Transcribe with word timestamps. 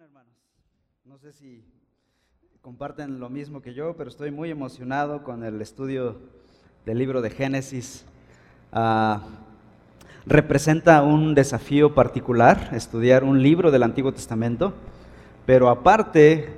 hermanos. 0.00 0.32
No 1.04 1.18
sé 1.18 1.32
si 1.32 1.62
comparten 2.62 3.20
lo 3.20 3.28
mismo 3.28 3.60
que 3.60 3.74
yo, 3.74 3.94
pero 3.96 4.08
estoy 4.08 4.30
muy 4.30 4.50
emocionado 4.50 5.22
con 5.22 5.44
el 5.44 5.60
estudio 5.60 6.16
del 6.86 6.98
libro 6.98 7.20
de 7.20 7.28
Génesis. 7.28 8.06
Ah, 8.72 9.22
representa 10.24 11.02
un 11.02 11.34
desafío 11.34 11.94
particular 11.94 12.70
estudiar 12.72 13.24
un 13.24 13.42
libro 13.42 13.70
del 13.70 13.82
Antiguo 13.82 14.12
Testamento, 14.12 14.72
pero 15.44 15.68
aparte, 15.68 16.48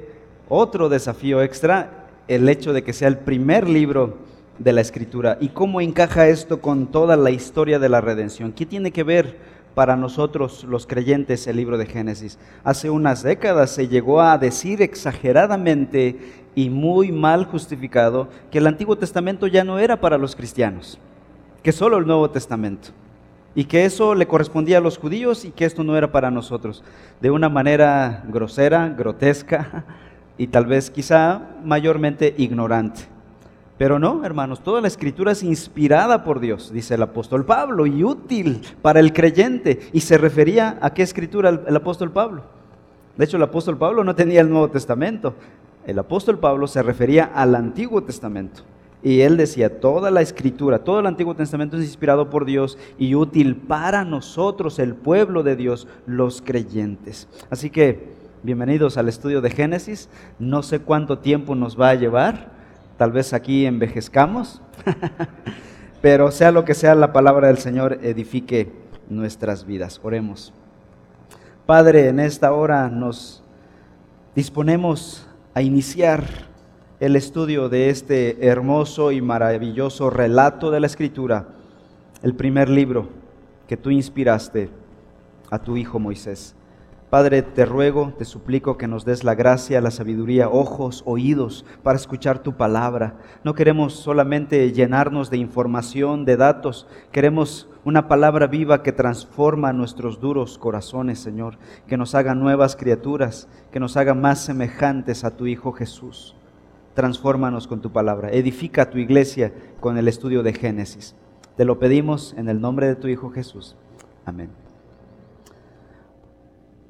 otro 0.48 0.88
desafío 0.88 1.42
extra, 1.42 2.06
el 2.28 2.48
hecho 2.48 2.72
de 2.72 2.84
que 2.84 2.92
sea 2.92 3.08
el 3.08 3.18
primer 3.18 3.68
libro 3.68 4.18
de 4.58 4.72
la 4.72 4.82
Escritura. 4.82 5.36
¿Y 5.40 5.48
cómo 5.48 5.80
encaja 5.80 6.28
esto 6.28 6.60
con 6.60 6.92
toda 6.92 7.16
la 7.16 7.30
historia 7.30 7.80
de 7.80 7.88
la 7.88 8.00
redención? 8.00 8.52
¿Qué 8.52 8.66
tiene 8.66 8.92
que 8.92 9.02
ver 9.02 9.56
para 9.76 9.94
nosotros 9.94 10.64
los 10.64 10.86
creyentes 10.86 11.46
el 11.46 11.56
libro 11.56 11.76
de 11.76 11.84
Génesis. 11.84 12.38
Hace 12.64 12.88
unas 12.88 13.22
décadas 13.22 13.72
se 13.72 13.88
llegó 13.88 14.22
a 14.22 14.38
decir 14.38 14.80
exageradamente 14.80 16.18
y 16.54 16.70
muy 16.70 17.12
mal 17.12 17.44
justificado 17.44 18.30
que 18.50 18.56
el 18.56 18.68
Antiguo 18.68 18.96
Testamento 18.96 19.46
ya 19.46 19.64
no 19.64 19.78
era 19.78 20.00
para 20.00 20.16
los 20.16 20.34
cristianos, 20.34 20.98
que 21.62 21.72
solo 21.72 21.98
el 21.98 22.06
Nuevo 22.06 22.30
Testamento, 22.30 22.88
y 23.54 23.66
que 23.66 23.84
eso 23.84 24.14
le 24.14 24.26
correspondía 24.26 24.78
a 24.78 24.80
los 24.80 24.96
judíos 24.96 25.44
y 25.44 25.50
que 25.50 25.66
esto 25.66 25.84
no 25.84 25.94
era 25.94 26.10
para 26.10 26.30
nosotros, 26.30 26.82
de 27.20 27.30
una 27.30 27.50
manera 27.50 28.24
grosera, 28.28 28.88
grotesca 28.88 29.84
y 30.38 30.46
tal 30.46 30.64
vez 30.64 30.90
quizá 30.90 31.50
mayormente 31.62 32.34
ignorante. 32.38 33.15
Pero 33.78 33.98
no, 33.98 34.24
hermanos, 34.24 34.60
toda 34.62 34.80
la 34.80 34.88
escritura 34.88 35.32
es 35.32 35.42
inspirada 35.42 36.24
por 36.24 36.40
Dios, 36.40 36.72
dice 36.72 36.94
el 36.94 37.02
apóstol 37.02 37.44
Pablo, 37.44 37.86
y 37.86 38.04
útil 38.04 38.62
para 38.80 39.00
el 39.00 39.12
creyente. 39.12 39.80
Y 39.92 40.00
se 40.00 40.16
refería 40.16 40.78
a 40.80 40.94
qué 40.94 41.02
escritura 41.02 41.50
el, 41.50 41.76
apóstol 41.76 42.10
Pablo. 42.10 42.42
De 43.18 43.24
hecho, 43.24 43.36
el 43.36 43.42
apóstol 43.42 43.76
Pablo 43.76 44.02
no 44.02 44.14
tenía 44.14 44.40
el 44.40 44.48
Nuevo 44.48 44.70
Testamento. 44.70 45.34
El 45.86 45.98
apóstol 45.98 46.38
Pablo 46.38 46.66
se 46.66 46.82
refería 46.82 47.30
al 47.34 47.54
Antiguo 47.54 48.02
Testamento. 48.02 48.62
Y 49.02 49.20
él 49.20 49.36
decía, 49.36 49.78
toda 49.78 50.10
la 50.10 50.22
escritura, 50.22 50.78
todo 50.78 51.00
el 51.00 51.06
Antiguo 51.06 51.34
Testamento 51.34 51.76
es 51.76 51.84
inspirado 51.84 52.30
por 52.30 52.46
Dios 52.46 52.78
y 52.98 53.14
útil 53.14 53.56
para 53.56 54.04
nosotros, 54.04 54.78
el 54.78 54.94
pueblo 54.94 55.42
de 55.42 55.54
Dios, 55.54 55.86
los 56.06 56.40
creyentes. 56.40 57.28
Así 57.50 57.68
que, 57.68 58.14
bienvenidos 58.42 58.96
al 58.96 59.08
estudio 59.08 59.42
de 59.42 59.50
Génesis. 59.50 60.08
No 60.38 60.62
sé 60.62 60.80
cuánto 60.80 61.18
tiempo 61.18 61.54
nos 61.54 61.78
va 61.78 61.90
a 61.90 61.94
llevar 61.94 62.55
Tal 62.96 63.12
vez 63.12 63.34
aquí 63.34 63.66
envejezcamos, 63.66 64.62
pero 66.00 66.30
sea 66.30 66.50
lo 66.50 66.64
que 66.64 66.72
sea, 66.72 66.94
la 66.94 67.12
palabra 67.12 67.48
del 67.48 67.58
Señor 67.58 67.98
edifique 68.02 68.72
nuestras 69.10 69.66
vidas. 69.66 70.00
Oremos. 70.02 70.54
Padre, 71.66 72.08
en 72.08 72.20
esta 72.20 72.52
hora 72.52 72.88
nos 72.88 73.44
disponemos 74.34 75.26
a 75.52 75.60
iniciar 75.60 76.24
el 76.98 77.16
estudio 77.16 77.68
de 77.68 77.90
este 77.90 78.46
hermoso 78.46 79.12
y 79.12 79.20
maravilloso 79.20 80.08
relato 80.08 80.70
de 80.70 80.80
la 80.80 80.86
Escritura, 80.86 81.48
el 82.22 82.34
primer 82.34 82.70
libro 82.70 83.10
que 83.68 83.76
tú 83.76 83.90
inspiraste 83.90 84.70
a 85.50 85.58
tu 85.58 85.76
Hijo 85.76 85.98
Moisés. 85.98 86.55
Padre, 87.10 87.42
te 87.42 87.64
ruego, 87.64 88.12
te 88.18 88.24
suplico 88.24 88.76
que 88.76 88.88
nos 88.88 89.04
des 89.04 89.22
la 89.22 89.36
gracia, 89.36 89.80
la 89.80 89.92
sabiduría, 89.92 90.48
ojos, 90.48 91.04
oídos 91.06 91.64
para 91.84 91.96
escuchar 91.96 92.40
tu 92.40 92.56
palabra. 92.56 93.14
No 93.44 93.54
queremos 93.54 93.94
solamente 93.94 94.72
llenarnos 94.72 95.30
de 95.30 95.36
información, 95.36 96.24
de 96.24 96.36
datos, 96.36 96.88
queremos 97.12 97.68
una 97.84 98.08
palabra 98.08 98.48
viva 98.48 98.82
que 98.82 98.90
transforma 98.90 99.72
nuestros 99.72 100.20
duros 100.20 100.58
corazones, 100.58 101.20
Señor, 101.20 101.58
que 101.86 101.96
nos 101.96 102.16
haga 102.16 102.34
nuevas 102.34 102.74
criaturas, 102.74 103.48
que 103.70 103.78
nos 103.78 103.96
haga 103.96 104.14
más 104.14 104.40
semejantes 104.40 105.22
a 105.22 105.36
tu 105.36 105.46
Hijo 105.46 105.70
Jesús. 105.70 106.34
Transfórmanos 106.94 107.68
con 107.68 107.80
tu 107.80 107.92
palabra, 107.92 108.30
edifica 108.30 108.90
tu 108.90 108.98
iglesia 108.98 109.52
con 109.78 109.96
el 109.96 110.08
estudio 110.08 110.42
de 110.42 110.54
Génesis. 110.54 111.14
Te 111.56 111.64
lo 111.64 111.78
pedimos 111.78 112.34
en 112.36 112.48
el 112.48 112.60
nombre 112.60 112.88
de 112.88 112.96
tu 112.96 113.06
Hijo 113.06 113.30
Jesús. 113.30 113.76
Amén. 114.24 114.65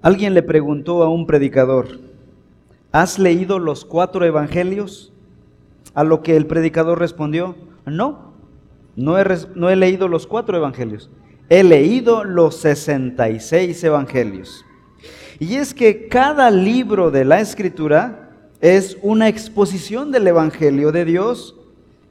Alguien 0.07 0.35
le 0.35 0.43
preguntó 0.45 1.03
a 1.03 1.09
un 1.09 1.27
predicador, 1.27 1.99
¿has 2.93 3.19
leído 3.19 3.59
los 3.59 3.85
cuatro 3.85 4.25
evangelios? 4.25 5.13
A 5.95 6.05
lo 6.05 6.23
que 6.23 6.37
el 6.37 6.47
predicador 6.47 7.01
respondió, 7.01 7.57
no, 7.87 8.33
no 8.95 9.19
he, 9.19 9.75
leído 9.75 10.07
los 10.07 10.29
cuatro 10.29 10.57
evangelios, 10.57 11.11
he 11.49 11.65
leído 11.65 12.23
los 12.23 12.55
66 12.55 13.83
evangelios. 13.83 14.65
Y 15.41 15.57
es 15.57 15.75
que 15.75 16.07
cada 16.07 16.53
libro 16.53 17.11
de 17.11 17.25
la 17.25 17.41
escritura 17.41 18.31
es 18.61 18.97
una 19.03 19.27
exposición 19.27 20.13
del 20.13 20.29
evangelio 20.29 20.93
de 20.93 21.05
Dios 21.05 21.57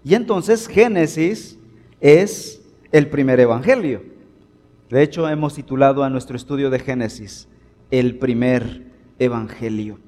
y 0.03 0.15
entonces 0.15 0.67
Génesis 0.67 1.57
es 2.01 2.61
el 2.91 3.07
primer 3.07 3.39
evangelio. 3.39 4.03
De 4.89 5.01
hecho, 5.01 5.29
hemos 5.29 5.55
titulado 5.55 6.03
a 6.03 6.09
nuestro 6.09 6.35
estudio 6.35 6.69
de 6.69 6.79
Génesis, 6.79 7.47
el 7.91 8.17
primer 8.17 8.83
evangelio. 9.19 9.99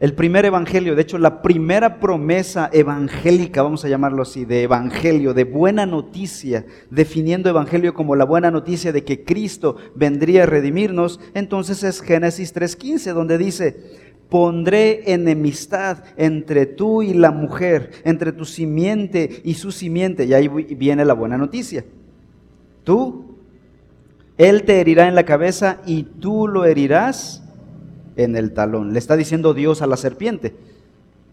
El 0.00 0.12
primer 0.12 0.44
evangelio, 0.44 0.96
de 0.96 1.02
hecho 1.02 1.18
la 1.18 1.40
primera 1.40 1.98
promesa 2.00 2.68
evangélica, 2.72 3.62
vamos 3.62 3.84
a 3.84 3.88
llamarlo 3.88 4.22
así, 4.22 4.44
de 4.44 4.62
evangelio, 4.62 5.32
de 5.34 5.44
buena 5.44 5.86
noticia, 5.86 6.66
definiendo 6.90 7.48
evangelio 7.48 7.94
como 7.94 8.16
la 8.16 8.24
buena 8.24 8.50
noticia 8.50 8.92
de 8.92 9.04
que 9.04 9.24
Cristo 9.24 9.76
vendría 9.94 10.42
a 10.42 10.46
redimirnos, 10.46 11.20
entonces 11.32 11.84
es 11.84 12.00
Génesis 12.00 12.54
3.15, 12.54 13.14
donde 13.14 13.38
dice, 13.38 13.76
pondré 14.28 15.12
enemistad 15.12 16.04
entre 16.16 16.66
tú 16.66 17.02
y 17.02 17.14
la 17.14 17.30
mujer, 17.30 17.92
entre 18.04 18.32
tu 18.32 18.44
simiente 18.44 19.42
y 19.44 19.54
su 19.54 19.70
simiente, 19.70 20.24
y 20.24 20.34
ahí 20.34 20.48
viene 20.48 21.04
la 21.04 21.14
buena 21.14 21.38
noticia. 21.38 21.84
Tú 22.82 23.23
él 24.38 24.64
te 24.64 24.80
herirá 24.80 25.08
en 25.08 25.14
la 25.14 25.24
cabeza 25.24 25.80
y 25.86 26.04
tú 26.04 26.48
lo 26.48 26.64
herirás 26.64 27.42
en 28.16 28.36
el 28.36 28.52
talón. 28.52 28.92
Le 28.92 28.98
está 28.98 29.16
diciendo 29.16 29.54
Dios 29.54 29.82
a 29.82 29.86
la 29.86 29.96
serpiente, 29.96 30.54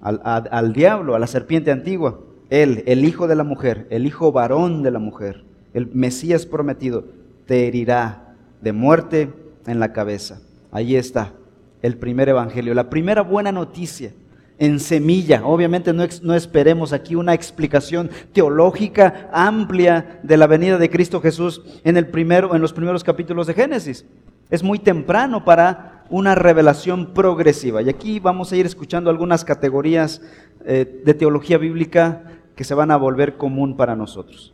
al, 0.02 0.74
diablo, 0.74 1.16
a 1.16 1.20
la 1.20 1.28
serpiente 1.28 1.72
antigua. 1.72 2.20
Él, 2.50 2.84
el 2.86 3.06
hijo 3.06 3.28
de 3.28 3.36
la 3.36 3.44
mujer, 3.44 3.88
el 3.90 4.06
hijo 4.06 4.32
varón 4.32 4.84
de 4.84 4.92
la 4.92 5.00
mujer, 5.00 5.44
el 5.74 5.88
Mesías 5.94 6.46
prometido, 6.46 7.06
te 7.46 7.68
herirá 7.68 8.36
de 8.62 8.74
muerte 8.74 9.32
en 9.66 9.80
la 9.80 9.94
cabeza. 9.94 10.42
Ahí 10.72 10.96
está 10.96 11.34
el 11.82 11.98
primer 11.98 12.30
evangelio, 12.30 12.74
la 12.74 12.90
primera 12.90 13.22
buena 13.22 13.52
noticia 13.52 14.14
en 14.62 14.80
semilla. 14.80 15.44
Obviamente 15.44 15.92
no, 15.92 16.36
esperemos 16.36 16.94
aquí 16.94 17.16
una 17.16 17.34
explicación 17.34 18.12
teológica 18.32 19.28
amplia 19.34 20.20
de 20.22 20.38
la 20.38 20.46
venida 20.46 20.78
de 20.78 20.92
Cristo 20.92 21.20
Jesús 21.20 21.64
en, 21.84 21.98
el 21.98 22.06
primero, 22.06 22.54
en 22.54 22.62
los 22.62 22.72
primeros 22.72 23.04
capítulos 23.04 23.48
de 23.48 23.56
Génesis. 23.56 24.06
Es 24.52 24.62
muy 24.62 24.78
temprano 24.78 25.44
para 25.44 26.04
una 26.12 26.36
revelación 26.36 27.08
progresiva. 27.08 27.82
Y 27.82 27.90
aquí 27.90 28.20
vamos 28.20 28.52
a 28.52 28.56
ir 28.56 28.68
escuchando 28.68 29.10
algunas 29.10 29.44
categorías 29.44 30.22
eh, 30.64 31.02
de 31.06 31.14
teología 31.16 31.58
bíblica 31.58 32.22
que 32.56 32.64
se 32.64 32.76
van 32.76 32.92
a 32.92 32.98
volver 32.98 33.38
común 33.38 33.76
para 33.76 33.96
nosotros. 33.96 34.54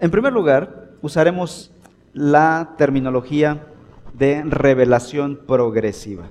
En 0.00 0.12
primer 0.12 0.32
lugar, 0.32 0.90
usaremos 1.02 1.72
la 2.14 2.74
terminología 2.78 3.66
de 4.16 4.44
revelación 4.44 5.36
progresiva. 5.48 6.28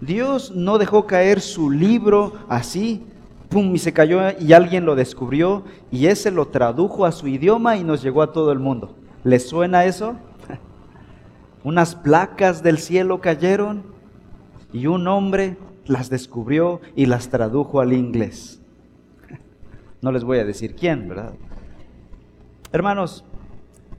Dios 0.00 0.52
no 0.54 0.78
dejó 0.78 1.06
caer 1.06 1.40
su 1.40 1.70
libro 1.70 2.32
así, 2.48 3.04
pum, 3.48 3.74
y 3.74 3.78
se 3.78 3.92
cayó 3.92 4.20
y 4.38 4.52
alguien 4.52 4.84
lo 4.84 4.96
descubrió 4.96 5.64
y 5.90 6.06
ese 6.06 6.30
lo 6.30 6.48
tradujo 6.48 7.06
a 7.06 7.12
su 7.12 7.28
idioma 7.28 7.76
y 7.76 7.84
nos 7.84 8.02
llegó 8.02 8.22
a 8.22 8.32
todo 8.32 8.52
el 8.52 8.58
mundo. 8.58 8.96
¿Les 9.22 9.48
suena 9.48 9.84
eso? 9.84 10.16
Unas 11.64 11.94
placas 11.94 12.62
del 12.62 12.78
cielo 12.78 13.20
cayeron 13.20 13.84
y 14.72 14.86
un 14.86 15.06
hombre 15.08 15.56
las 15.86 16.10
descubrió 16.10 16.80
y 16.96 17.06
las 17.06 17.28
tradujo 17.28 17.80
al 17.80 17.92
inglés. 17.92 18.60
No 20.02 20.12
les 20.12 20.22
voy 20.22 20.38
a 20.38 20.44
decir 20.44 20.74
quién, 20.74 21.08
¿verdad? 21.08 21.32
Hermanos, 22.72 23.24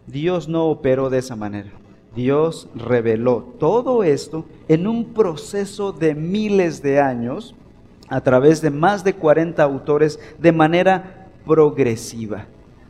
Dios 0.06 0.48
no 0.48 0.66
operó 0.66 1.10
de 1.10 1.18
esa 1.18 1.36
manera. 1.36 1.72
Dios 2.16 2.70
reveló 2.76 3.54
todo 3.60 4.04
esto 4.04 4.46
en 4.68 4.88
un 4.88 5.14
proceso 5.14 5.92
de 5.92 6.16
miles 6.16 6.82
de 6.82 7.02
años 7.02 7.56
a 8.08 8.22
través 8.22 8.62
de 8.62 8.70
más 8.70 9.04
de 9.04 9.14
40 9.14 9.62
autores 9.62 10.20
de 10.40 10.52
manera 10.52 11.28
progresiva. 11.46 12.46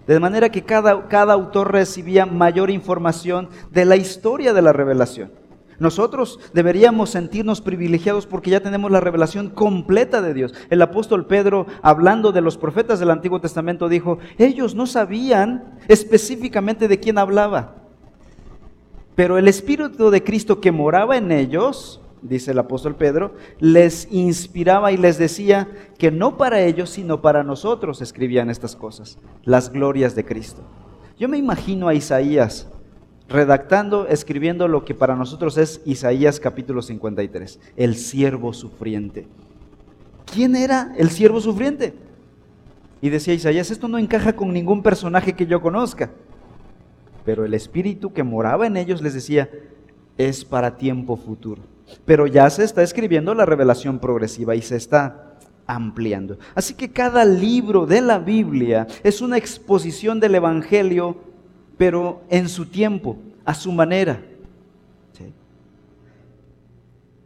De 0.07 0.19
manera 0.19 0.49
que 0.49 0.63
cada, 0.63 1.07
cada 1.07 1.33
autor 1.33 1.71
recibía 1.71 2.25
mayor 2.25 2.69
información 2.69 3.49
de 3.71 3.85
la 3.85 3.95
historia 3.95 4.53
de 4.53 4.61
la 4.61 4.71
revelación. 4.71 5.31
Nosotros 5.79 6.39
deberíamos 6.53 7.09
sentirnos 7.09 7.59
privilegiados 7.59 8.27
porque 8.27 8.51
ya 8.51 8.61
tenemos 8.61 8.91
la 8.91 9.01
revelación 9.01 9.49
completa 9.49 10.21
de 10.21 10.33
Dios. 10.33 10.53
El 10.69 10.81
apóstol 10.81 11.25
Pedro, 11.25 11.65
hablando 11.81 12.31
de 12.31 12.41
los 12.41 12.57
profetas 12.57 12.99
del 12.99 13.11
Antiguo 13.11 13.41
Testamento, 13.41 13.89
dijo, 13.89 14.19
ellos 14.37 14.75
no 14.75 14.85
sabían 14.85 15.79
específicamente 15.87 16.87
de 16.87 16.99
quién 16.99 17.17
hablaba. 17.17 17.84
Pero 19.15 19.37
el 19.37 19.47
Espíritu 19.47 20.09
de 20.09 20.23
Cristo 20.23 20.59
que 20.59 20.71
moraba 20.71 21.17
en 21.17 21.31
ellos 21.31 22.01
dice 22.21 22.51
el 22.51 22.59
apóstol 22.59 22.95
Pedro, 22.95 23.35
les 23.59 24.07
inspiraba 24.11 24.91
y 24.91 24.97
les 24.97 25.17
decía 25.17 25.67
que 25.97 26.11
no 26.11 26.37
para 26.37 26.61
ellos, 26.61 26.89
sino 26.89 27.21
para 27.21 27.43
nosotros 27.43 28.01
escribían 28.01 28.49
estas 28.49 28.75
cosas, 28.75 29.17
las 29.43 29.71
glorias 29.71 30.15
de 30.15 30.25
Cristo. 30.25 30.61
Yo 31.19 31.29
me 31.29 31.37
imagino 31.37 31.87
a 31.87 31.93
Isaías 31.93 32.67
redactando, 33.27 34.07
escribiendo 34.07 34.67
lo 34.67 34.85
que 34.85 34.93
para 34.93 35.15
nosotros 35.15 35.57
es 35.57 35.81
Isaías 35.85 36.39
capítulo 36.39 36.81
53, 36.81 37.59
el 37.75 37.95
siervo 37.95 38.53
sufriente. 38.53 39.27
¿Quién 40.31 40.55
era 40.55 40.93
el 40.97 41.09
siervo 41.09 41.39
sufriente? 41.39 41.93
Y 43.01 43.09
decía 43.09 43.33
Isaías, 43.33 43.71
esto 43.71 43.87
no 43.87 43.97
encaja 43.97 44.35
con 44.35 44.51
ningún 44.51 44.81
personaje 44.81 45.33
que 45.33 45.45
yo 45.45 45.61
conozca. 45.61 46.11
Pero 47.25 47.43
el 47.43 47.53
espíritu 47.53 48.13
que 48.13 48.23
moraba 48.23 48.67
en 48.67 48.77
ellos 48.77 49.01
les 49.01 49.13
decía, 49.13 49.49
es 50.17 50.45
para 50.45 50.77
tiempo 50.77 51.17
futuro. 51.17 51.63
Pero 52.05 52.27
ya 52.27 52.49
se 52.49 52.63
está 52.63 52.83
escribiendo 52.83 53.33
la 53.33 53.45
revelación 53.45 53.99
progresiva 53.99 54.55
y 54.55 54.61
se 54.61 54.75
está 54.75 55.37
ampliando. 55.67 56.37
Así 56.53 56.75
que 56.75 56.91
cada 56.91 57.25
libro 57.25 57.85
de 57.85 58.01
la 58.01 58.19
Biblia 58.19 58.87
es 59.03 59.21
una 59.21 59.37
exposición 59.37 60.19
del 60.19 60.35
Evangelio, 60.35 61.17
pero 61.77 62.21
en 62.29 62.47
su 62.47 62.67
tiempo, 62.67 63.17
a 63.43 63.53
su 63.53 63.71
manera. 63.71 64.21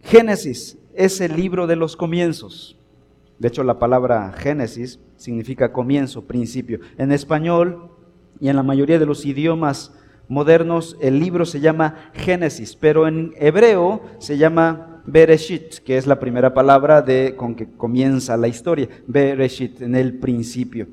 Génesis 0.02 0.78
es 0.96 1.22
el 1.22 1.36
libro 1.36 1.68
de 1.68 1.76
los 1.76 1.96
comienzos. 1.96 2.78
De 3.38 3.48
hecho, 3.48 3.64
la 3.64 3.80
palabra 3.80 4.34
Génesis 4.34 5.00
significa 5.18 5.72
comienzo, 5.72 6.24
principio. 6.24 6.80
En 6.98 7.12
español 7.12 7.92
y 8.40 8.50
en 8.50 8.56
la 8.56 8.64
mayoría 8.64 9.00
de 9.00 9.06
los 9.06 9.26
idiomas 9.26 9.94
modernos 10.28 10.96
el 11.02 11.20
libro 11.20 11.46
se 11.46 11.60
llama 11.60 12.12
Génesis, 12.14 12.76
pero 12.76 13.08
en 13.08 13.34
hebreo 13.38 14.02
se 14.20 14.38
llama 14.38 15.02
Bereshit, 15.06 15.80
que 15.80 15.98
es 15.98 16.08
la 16.08 16.20
primera 16.20 16.54
palabra 16.54 17.02
de, 17.02 17.36
con 17.36 17.56
que 17.56 17.70
comienza 17.70 18.38
la 18.38 18.48
historia. 18.48 18.88
Bereshit, 19.08 19.82
en 19.82 19.96
el 19.96 20.20
principio. 20.20 20.88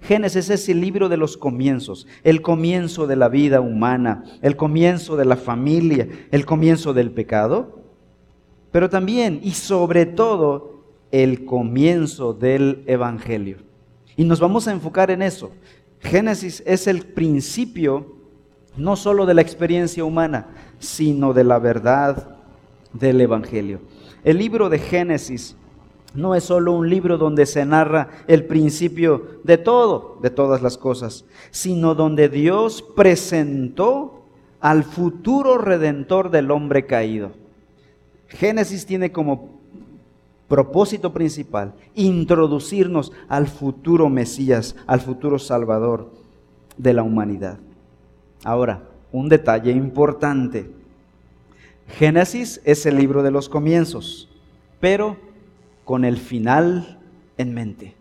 Génesis 0.00 0.50
es 0.50 0.68
el 0.68 0.80
libro 0.80 1.08
de 1.08 1.16
los 1.16 1.36
comienzos, 1.36 2.06
el 2.22 2.40
comienzo 2.40 3.06
de 3.06 3.16
la 3.16 3.28
vida 3.28 3.60
humana, 3.60 4.24
el 4.40 4.56
comienzo 4.56 5.16
de 5.16 5.24
la 5.24 5.36
familia, 5.36 6.08
el 6.30 6.46
comienzo 6.46 6.94
del 6.94 7.10
pecado, 7.10 7.80
pero 8.70 8.88
también 8.88 9.40
y 9.42 9.52
sobre 9.52 10.06
todo 10.06 10.84
el 11.10 11.44
comienzo 11.44 12.34
del 12.34 12.84
Evangelio. 12.86 13.58
Y 14.16 14.24
nos 14.24 14.40
vamos 14.40 14.66
a 14.68 14.72
enfocar 14.72 15.10
en 15.10 15.22
eso. 15.22 15.50
Génesis 16.00 16.62
es 16.66 16.86
el 16.86 17.02
principio 17.02 18.16
no 18.76 18.96
solo 18.96 19.26
de 19.26 19.34
la 19.34 19.42
experiencia 19.42 20.04
humana, 20.04 20.48
sino 20.78 21.32
de 21.32 21.44
la 21.44 21.58
verdad 21.58 22.36
del 22.92 23.20
Evangelio. 23.20 23.80
El 24.24 24.38
libro 24.38 24.68
de 24.68 24.78
Génesis 24.78 25.56
no 26.14 26.34
es 26.34 26.44
solo 26.44 26.72
un 26.72 26.88
libro 26.88 27.18
donde 27.18 27.46
se 27.46 27.64
narra 27.64 28.08
el 28.26 28.44
principio 28.44 29.40
de 29.44 29.58
todo, 29.58 30.18
de 30.22 30.30
todas 30.30 30.62
las 30.62 30.78
cosas, 30.78 31.24
sino 31.50 31.94
donde 31.94 32.28
Dios 32.28 32.84
presentó 32.94 34.24
al 34.60 34.84
futuro 34.84 35.58
redentor 35.58 36.30
del 36.30 36.50
hombre 36.50 36.86
caído. 36.86 37.32
Génesis 38.28 38.86
tiene 38.86 39.12
como 39.12 39.55
propósito 40.48 41.12
principal 41.12 41.74
introducirnos 41.94 43.12
al 43.28 43.46
futuro 43.46 44.08
Mesías, 44.08 44.76
al 44.86 45.00
futuro 45.00 45.38
Salvador 45.38 46.10
de 46.76 46.92
la 46.92 47.02
humanidad. 47.02 47.58
Ahora, 48.44 48.82
un 49.12 49.28
detalle 49.28 49.72
importante. 49.72 50.70
Génesis 51.88 52.60
es 52.64 52.84
el 52.86 52.96
libro 52.96 53.22
de 53.22 53.30
los 53.30 53.48
comienzos, 53.48 54.28
pero 54.80 55.16
con 55.84 56.04
el 56.04 56.16
final 56.16 56.98
en 57.38 57.54
mente. 57.54 57.94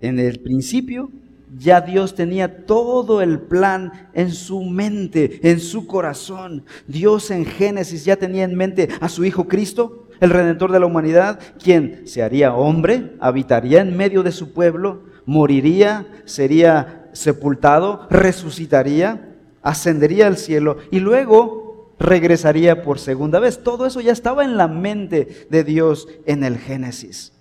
En 0.00 0.18
el 0.18 0.40
principio 0.40 1.10
ya 1.58 1.80
Dios 1.80 2.14
tenía 2.14 2.64
todo 2.64 3.22
el 3.22 3.40
plan 3.40 4.08
en 4.14 4.30
su 4.30 4.62
mente, 4.62 5.40
en 5.42 5.60
su 5.60 5.86
corazón. 5.86 6.64
Dios 6.86 7.30
en 7.30 7.44
Génesis 7.44 8.04
ya 8.04 8.16
tenía 8.16 8.44
en 8.44 8.54
mente 8.54 8.88
a 9.00 9.08
su 9.08 9.24
Hijo 9.24 9.48
Cristo, 9.48 10.06
el 10.20 10.30
Redentor 10.30 10.70
de 10.72 10.80
la 10.80 10.86
humanidad, 10.86 11.40
quien 11.62 12.06
se 12.06 12.22
haría 12.22 12.54
hombre, 12.54 13.16
habitaría 13.20 13.80
en 13.80 13.96
medio 13.96 14.22
de 14.22 14.32
su 14.32 14.52
pueblo, 14.52 15.02
moriría, 15.26 16.06
sería 16.24 17.08
sepultado, 17.12 18.06
resucitaría, 18.10 19.34
ascendería 19.62 20.26
al 20.26 20.36
cielo 20.36 20.78
y 20.90 21.00
luego 21.00 21.90
regresaría 21.98 22.82
por 22.82 22.98
segunda 22.98 23.40
vez. 23.40 23.62
Todo 23.62 23.86
eso 23.86 24.00
ya 24.00 24.12
estaba 24.12 24.44
en 24.44 24.56
la 24.56 24.68
mente 24.68 25.46
de 25.50 25.64
Dios 25.64 26.08
en 26.26 26.44
el 26.44 26.58
Génesis. 26.58 27.32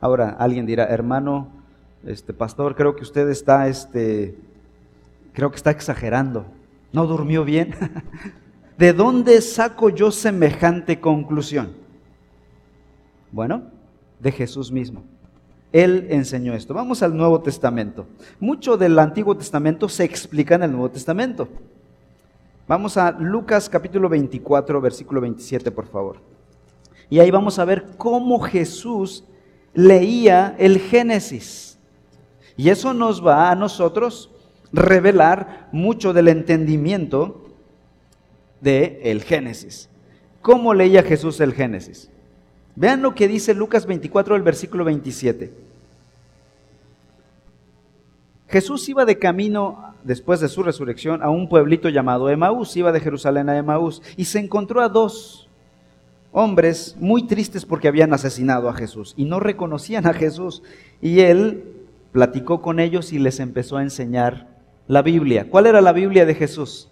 Ahora 0.00 0.30
alguien 0.38 0.66
dirá, 0.66 0.86
hermano, 0.86 1.48
este 2.06 2.32
pastor, 2.32 2.74
creo 2.74 2.96
que 2.96 3.02
usted 3.02 3.28
está, 3.28 3.68
este, 3.68 4.34
creo 5.32 5.50
que 5.50 5.56
está 5.56 5.70
exagerando. 5.70 6.46
¿No 6.92 7.06
durmió 7.06 7.44
bien? 7.44 7.74
¿De 8.80 8.94
dónde 8.94 9.42
saco 9.42 9.90
yo 9.90 10.10
semejante 10.10 11.00
conclusión? 11.00 11.74
Bueno, 13.30 13.64
de 14.18 14.32
Jesús 14.32 14.72
mismo. 14.72 15.04
Él 15.70 16.06
enseñó 16.08 16.54
esto. 16.54 16.72
Vamos 16.72 17.02
al 17.02 17.14
Nuevo 17.14 17.42
Testamento. 17.42 18.06
Mucho 18.38 18.78
del 18.78 18.98
Antiguo 18.98 19.36
Testamento 19.36 19.86
se 19.86 20.04
explica 20.04 20.54
en 20.54 20.62
el 20.62 20.72
Nuevo 20.72 20.88
Testamento. 20.88 21.46
Vamos 22.66 22.96
a 22.96 23.10
Lucas 23.10 23.68
capítulo 23.68 24.08
24, 24.08 24.80
versículo 24.80 25.20
27, 25.20 25.70
por 25.70 25.86
favor. 25.86 26.16
Y 27.10 27.18
ahí 27.18 27.30
vamos 27.30 27.58
a 27.58 27.66
ver 27.66 27.84
cómo 27.98 28.40
Jesús 28.40 29.24
leía 29.74 30.56
el 30.58 30.78
Génesis. 30.78 31.78
Y 32.56 32.70
eso 32.70 32.94
nos 32.94 33.22
va 33.22 33.50
a 33.50 33.54
nosotros 33.54 34.30
revelar 34.72 35.68
mucho 35.70 36.14
del 36.14 36.28
entendimiento 36.28 37.49
de 38.60 39.00
el 39.04 39.22
Génesis. 39.22 39.88
¿Cómo 40.42 40.74
leía 40.74 41.02
Jesús 41.02 41.40
el 41.40 41.52
Génesis? 41.52 42.10
Vean 42.76 43.02
lo 43.02 43.14
que 43.14 43.28
dice 43.28 43.54
Lucas 43.54 43.86
24, 43.86 44.36
el 44.36 44.42
versículo 44.42 44.84
27. 44.84 45.52
Jesús 48.48 48.88
iba 48.88 49.04
de 49.04 49.18
camino, 49.18 49.94
después 50.02 50.40
de 50.40 50.48
su 50.48 50.62
resurrección, 50.62 51.22
a 51.22 51.30
un 51.30 51.48
pueblito 51.48 51.88
llamado 51.88 52.28
Emaús, 52.30 52.76
iba 52.76 52.90
de 52.90 53.00
Jerusalén 53.00 53.48
a 53.48 53.56
Emaús, 53.56 54.02
y 54.16 54.24
se 54.24 54.40
encontró 54.40 54.80
a 54.80 54.88
dos 54.88 55.48
hombres 56.32 56.96
muy 56.98 57.26
tristes 57.26 57.64
porque 57.64 57.88
habían 57.88 58.12
asesinado 58.12 58.68
a 58.68 58.74
Jesús 58.74 59.14
y 59.16 59.24
no 59.24 59.40
reconocían 59.40 60.06
a 60.06 60.14
Jesús. 60.14 60.62
Y 61.00 61.20
él 61.20 61.64
platicó 62.12 62.60
con 62.60 62.80
ellos 62.80 63.12
y 63.12 63.18
les 63.18 63.40
empezó 63.40 63.76
a 63.76 63.82
enseñar 63.82 64.48
la 64.86 65.02
Biblia. 65.02 65.48
¿Cuál 65.48 65.66
era 65.66 65.80
la 65.80 65.92
Biblia 65.92 66.26
de 66.26 66.34
Jesús? 66.34 66.89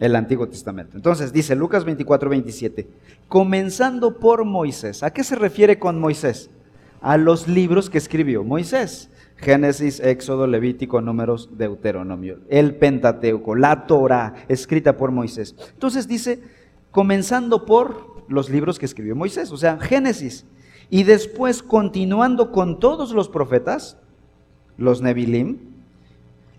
El 0.00 0.16
Antiguo 0.16 0.48
Testamento. 0.48 0.96
Entonces 0.96 1.32
dice 1.32 1.54
Lucas 1.54 1.84
24, 1.84 2.30
27, 2.30 2.88
comenzando 3.28 4.18
por 4.18 4.44
Moisés. 4.44 5.02
¿A 5.02 5.12
qué 5.12 5.22
se 5.22 5.36
refiere 5.36 5.78
con 5.78 6.00
Moisés? 6.00 6.50
A 7.02 7.16
los 7.18 7.46
libros 7.46 7.88
que 7.90 7.98
escribió 7.98 8.42
Moisés. 8.42 9.10
Génesis, 9.36 10.00
Éxodo, 10.00 10.46
Levítico, 10.46 11.00
Números, 11.00 11.50
Deuteronomio. 11.56 12.38
El 12.48 12.74
Pentateuco, 12.74 13.54
la 13.54 13.86
Torah, 13.86 14.34
escrita 14.48 14.96
por 14.96 15.12
Moisés. 15.12 15.54
Entonces 15.72 16.08
dice, 16.08 16.40
comenzando 16.90 17.64
por 17.64 18.24
los 18.28 18.50
libros 18.50 18.78
que 18.78 18.86
escribió 18.86 19.16
Moisés, 19.16 19.50
o 19.50 19.56
sea, 19.56 19.78
Génesis. 19.78 20.44
Y 20.90 21.04
después 21.04 21.62
continuando 21.62 22.52
con 22.52 22.80
todos 22.80 23.12
los 23.12 23.28
profetas, 23.28 23.96
los 24.76 25.00
Nevilim, 25.00 25.58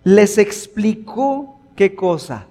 les 0.03 0.37
explicó 0.37 1.59
qué 1.75 1.95
cosa, 1.95 2.47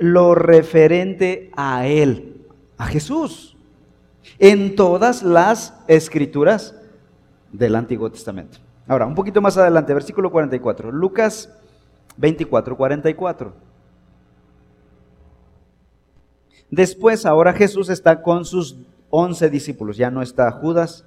lo 0.00 0.34
referente 0.34 1.50
a 1.56 1.86
Él, 1.86 2.46
a 2.78 2.86
Jesús, 2.86 3.56
en 4.38 4.74
todas 4.74 5.22
las 5.22 5.74
escrituras 5.86 6.74
del 7.52 7.76
Antiguo 7.76 8.10
Testamento. 8.10 8.58
Ahora, 8.88 9.06
un 9.06 9.14
poquito 9.14 9.40
más 9.40 9.56
adelante, 9.56 9.94
versículo 9.94 10.32
44, 10.32 10.90
Lucas 10.90 11.52
24, 12.16 12.76
44. 12.76 13.52
Después, 16.70 17.26
ahora 17.26 17.52
Jesús 17.52 17.90
está 17.90 18.22
con 18.22 18.44
sus 18.44 18.78
once 19.10 19.50
discípulos, 19.50 19.96
ya 19.96 20.10
no 20.10 20.22
está 20.22 20.50
Judas. 20.50 21.04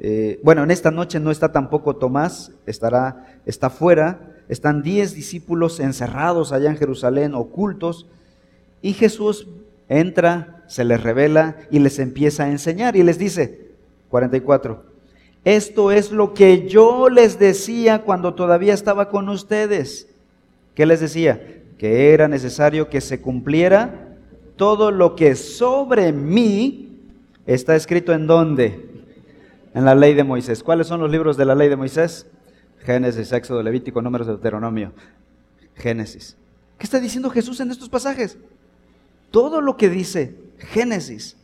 Eh, 0.00 0.40
bueno, 0.42 0.64
en 0.64 0.72
esta 0.72 0.90
noche 0.90 1.20
no 1.20 1.30
está 1.30 1.52
tampoco 1.52 1.96
Tomás, 1.96 2.50
estará, 2.66 3.38
está 3.46 3.70
fuera. 3.70 4.32
Están 4.48 4.82
diez 4.82 5.14
discípulos 5.14 5.80
encerrados 5.80 6.52
allá 6.52 6.70
en 6.70 6.76
Jerusalén, 6.76 7.34
ocultos. 7.34 8.06
Y 8.84 8.92
Jesús 8.92 9.48
entra, 9.88 10.62
se 10.66 10.84
les 10.84 11.02
revela 11.02 11.56
y 11.70 11.78
les 11.78 11.98
empieza 11.98 12.44
a 12.44 12.50
enseñar 12.50 12.96
y 12.96 13.02
les 13.02 13.16
dice, 13.16 13.70
44, 14.10 14.84
esto 15.42 15.90
es 15.90 16.12
lo 16.12 16.34
que 16.34 16.68
yo 16.68 17.08
les 17.08 17.38
decía 17.38 18.02
cuando 18.02 18.34
todavía 18.34 18.74
estaba 18.74 19.08
con 19.08 19.30
ustedes. 19.30 20.10
¿Qué 20.74 20.84
les 20.84 21.00
decía? 21.00 21.62
Que 21.78 22.12
era 22.12 22.28
necesario 22.28 22.90
que 22.90 23.00
se 23.00 23.22
cumpliera 23.22 24.18
todo 24.56 24.90
lo 24.90 25.16
que 25.16 25.34
sobre 25.34 26.12
mí 26.12 27.00
está 27.46 27.76
escrito 27.76 28.12
en 28.12 28.26
dónde? 28.26 28.86
En 29.72 29.86
la 29.86 29.94
ley 29.94 30.12
de 30.12 30.24
Moisés. 30.24 30.62
¿Cuáles 30.62 30.88
son 30.88 31.00
los 31.00 31.10
libros 31.10 31.38
de 31.38 31.46
la 31.46 31.54
ley 31.54 31.70
de 31.70 31.76
Moisés? 31.76 32.26
Génesis, 32.80 33.32
Éxodo, 33.32 33.62
Levítico, 33.62 34.02
Números, 34.02 34.26
Deuteronomio. 34.26 34.92
Génesis. 35.74 36.36
¿Qué 36.76 36.84
está 36.84 37.00
diciendo 37.00 37.30
Jesús 37.30 37.60
en 37.60 37.70
estos 37.70 37.88
pasajes? 37.88 38.36
Todo 39.34 39.60
lo 39.60 39.76
que 39.76 39.90
dice 39.90 40.38
Génesis 40.58 41.36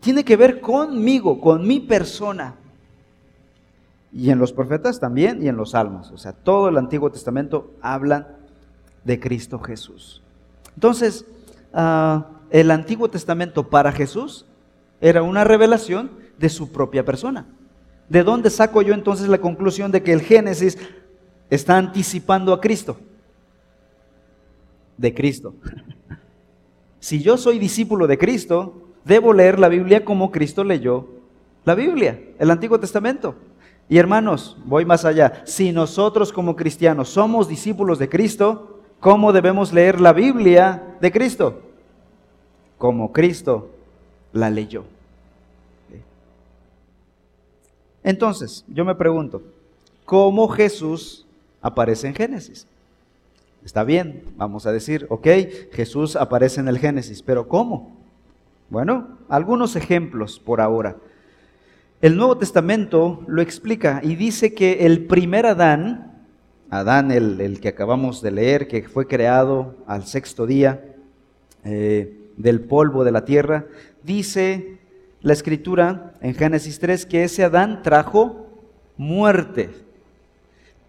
tiene 0.00 0.24
que 0.24 0.36
ver 0.36 0.60
conmigo, 0.60 1.40
con 1.40 1.64
mi 1.64 1.78
persona. 1.78 2.56
Y 4.12 4.30
en 4.30 4.40
los 4.40 4.52
profetas 4.52 4.98
también 4.98 5.40
y 5.40 5.46
en 5.46 5.56
los 5.56 5.70
salmos. 5.70 6.10
O 6.10 6.18
sea, 6.18 6.32
todo 6.32 6.68
el 6.68 6.76
Antiguo 6.76 7.08
Testamento 7.08 7.72
habla 7.80 8.34
de 9.04 9.20
Cristo 9.20 9.60
Jesús. 9.60 10.24
Entonces, 10.74 11.24
ah, 11.72 12.26
el 12.50 12.68
Antiguo 12.72 13.08
Testamento 13.08 13.70
para 13.70 13.92
Jesús 13.92 14.44
era 15.00 15.22
una 15.22 15.44
revelación 15.44 16.10
de 16.40 16.48
su 16.48 16.72
propia 16.72 17.04
persona. 17.04 17.46
¿De 18.08 18.24
dónde 18.24 18.50
saco 18.50 18.82
yo 18.82 18.92
entonces 18.92 19.28
la 19.28 19.38
conclusión 19.38 19.92
de 19.92 20.02
que 20.02 20.12
el 20.12 20.20
Génesis 20.20 20.78
está 21.48 21.78
anticipando 21.78 22.52
a 22.52 22.60
Cristo? 22.60 22.98
De 24.96 25.14
Cristo. 25.14 25.54
Si 27.00 27.22
yo 27.22 27.36
soy 27.36 27.58
discípulo 27.58 28.06
de 28.06 28.18
Cristo, 28.18 28.82
debo 29.04 29.32
leer 29.32 29.58
la 29.58 29.68
Biblia 29.68 30.04
como 30.04 30.30
Cristo 30.30 30.64
leyó 30.64 31.08
la 31.66 31.74
Biblia, 31.74 32.20
el 32.38 32.50
Antiguo 32.50 32.78
Testamento. 32.78 33.34
Y 33.88 33.98
hermanos, 33.98 34.56
voy 34.64 34.84
más 34.84 35.04
allá. 35.04 35.42
Si 35.44 35.72
nosotros 35.72 36.32
como 36.32 36.56
cristianos 36.56 37.08
somos 37.08 37.48
discípulos 37.48 37.98
de 37.98 38.08
Cristo, 38.08 38.80
¿cómo 39.00 39.32
debemos 39.32 39.72
leer 39.72 40.00
la 40.00 40.12
Biblia 40.12 40.96
de 41.00 41.12
Cristo? 41.12 41.60
Como 42.78 43.12
Cristo 43.12 43.70
la 44.32 44.48
leyó. 44.48 44.84
Entonces, 48.04 48.64
yo 48.68 48.84
me 48.84 48.94
pregunto, 48.94 49.42
¿cómo 50.04 50.46
Jesús 50.48 51.26
aparece 51.60 52.06
en 52.06 52.14
Génesis? 52.14 52.68
Está 53.66 53.82
bien, 53.82 54.22
vamos 54.36 54.64
a 54.66 54.70
decir, 54.70 55.08
ok, 55.10 55.26
Jesús 55.72 56.14
aparece 56.14 56.60
en 56.60 56.68
el 56.68 56.78
Génesis, 56.78 57.20
pero 57.20 57.48
¿cómo? 57.48 57.96
Bueno, 58.70 59.18
algunos 59.28 59.74
ejemplos 59.74 60.38
por 60.38 60.60
ahora. 60.60 60.98
El 62.00 62.16
Nuevo 62.16 62.38
Testamento 62.38 63.24
lo 63.26 63.42
explica 63.42 64.00
y 64.04 64.14
dice 64.14 64.54
que 64.54 64.86
el 64.86 65.06
primer 65.06 65.46
Adán, 65.46 66.12
Adán 66.70 67.10
el, 67.10 67.58
que 67.58 67.66
acabamos 67.66 68.22
de 68.22 68.30
leer, 68.30 68.68
que 68.68 68.84
fue 68.84 69.08
creado 69.08 69.74
al 69.88 70.04
sexto 70.04 70.46
día 70.46 70.84
eh, 71.64 72.30
del 72.36 72.60
polvo 72.60 73.02
de 73.02 73.10
la 73.10 73.24
tierra, 73.24 73.66
dice 74.04 74.78
la 75.22 75.32
escritura 75.32 76.14
en 76.20 76.36
Génesis 76.36 76.78
3 76.78 77.04
que 77.04 77.24
ese 77.24 77.42
Adán 77.42 77.82
trajo 77.82 78.46
muerte, 78.96 79.70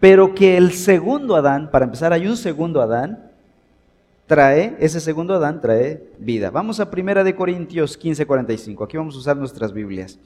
pero 0.00 0.34
que 0.34 0.56
el 0.56 0.72
segundo 0.72 1.34
Adán, 1.34 1.70
para 1.70 1.84
empezar 1.84 2.12
hay 2.12 2.26
un 2.26 2.36
segundo 2.36 2.80
Adán, 2.80 3.32
trae, 4.26 4.76
ese 4.78 5.00
segundo 5.00 5.34
Adán 5.34 5.60
trae 5.60 6.02
vida. 6.18 6.50
Vamos 6.50 6.78
a 6.80 6.90
Primera 6.90 7.24
de 7.24 7.34
Corintios 7.34 7.96
15, 7.96 8.26
45. 8.26 8.84
Aquí 8.84 8.96
vamos 8.96 9.16
a 9.16 9.18
usar 9.18 9.36
nuestras 9.36 9.72
Biblias. 9.72 10.18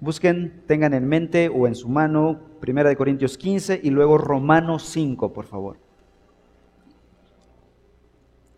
Busquen, 0.00 0.62
tengan 0.66 0.94
en 0.94 1.06
mente 1.06 1.48
o 1.48 1.66
en 1.66 1.74
su 1.74 1.88
mano 1.88 2.40
Primera 2.60 2.88
de 2.88 2.96
Corintios 2.96 3.36
15 3.36 3.80
y 3.82 3.90
luego 3.90 4.18
Romanos 4.18 4.84
5, 4.84 5.32
por 5.32 5.44
favor. 5.44 5.76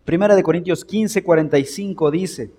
Primera 0.05 0.35
de 0.35 0.43
Corintios 0.43 0.83
15, 0.83 1.23
45 1.23 2.11
dice, 2.11 2.51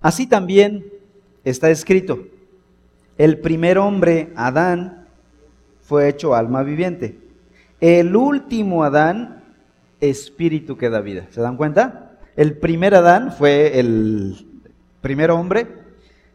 así 0.00 0.26
también 0.26 0.84
está 1.44 1.70
escrito, 1.70 2.26
el 3.16 3.38
primer 3.38 3.78
hombre, 3.78 4.32
Adán, 4.34 5.03
fue 5.84 6.08
hecho 6.08 6.34
alma 6.34 6.62
viviente. 6.62 7.18
El 7.80 8.16
último 8.16 8.84
Adán, 8.84 9.42
espíritu 10.00 10.76
que 10.76 10.90
da 10.90 11.00
vida. 11.00 11.26
¿Se 11.30 11.40
dan 11.40 11.56
cuenta? 11.56 12.12
El 12.36 12.56
primer 12.58 12.94
Adán 12.94 13.32
fue 13.32 13.78
el 13.78 14.46
primer 15.00 15.30
hombre, 15.30 15.66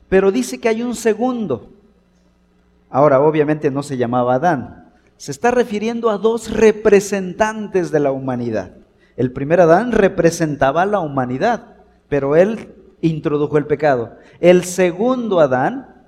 pero 0.07 0.31
dice 0.31 0.59
que 0.59 0.69
hay 0.69 0.83
un 0.83 0.95
segundo. 0.95 1.69
Ahora, 2.89 3.21
obviamente 3.21 3.71
no 3.71 3.83
se 3.83 3.97
llamaba 3.97 4.35
Adán. 4.35 4.91
Se 5.17 5.31
está 5.31 5.51
refiriendo 5.51 6.09
a 6.09 6.17
dos 6.17 6.51
representantes 6.51 7.91
de 7.91 7.99
la 7.99 8.11
humanidad. 8.11 8.71
El 9.17 9.31
primer 9.31 9.59
Adán 9.59 9.91
representaba 9.91 10.83
a 10.83 10.85
la 10.85 10.99
humanidad, 10.99 11.75
pero 12.07 12.35
él 12.35 12.73
introdujo 13.01 13.57
el 13.57 13.65
pecado. 13.65 14.15
El 14.39 14.63
segundo 14.63 15.39
Adán 15.39 15.98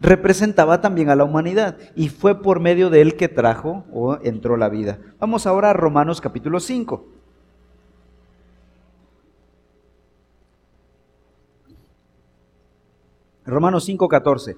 representaba 0.00 0.80
también 0.80 1.10
a 1.10 1.16
la 1.16 1.24
humanidad 1.24 1.76
y 1.94 2.08
fue 2.08 2.42
por 2.42 2.60
medio 2.60 2.90
de 2.90 3.00
él 3.00 3.16
que 3.16 3.28
trajo 3.28 3.84
o 3.92 4.18
entró 4.22 4.56
la 4.56 4.68
vida. 4.68 4.98
Vamos 5.18 5.46
ahora 5.46 5.70
a 5.70 5.72
Romanos 5.72 6.20
capítulo 6.20 6.60
5. 6.60 7.16
Romanos 13.46 13.88
5:14. 13.88 14.56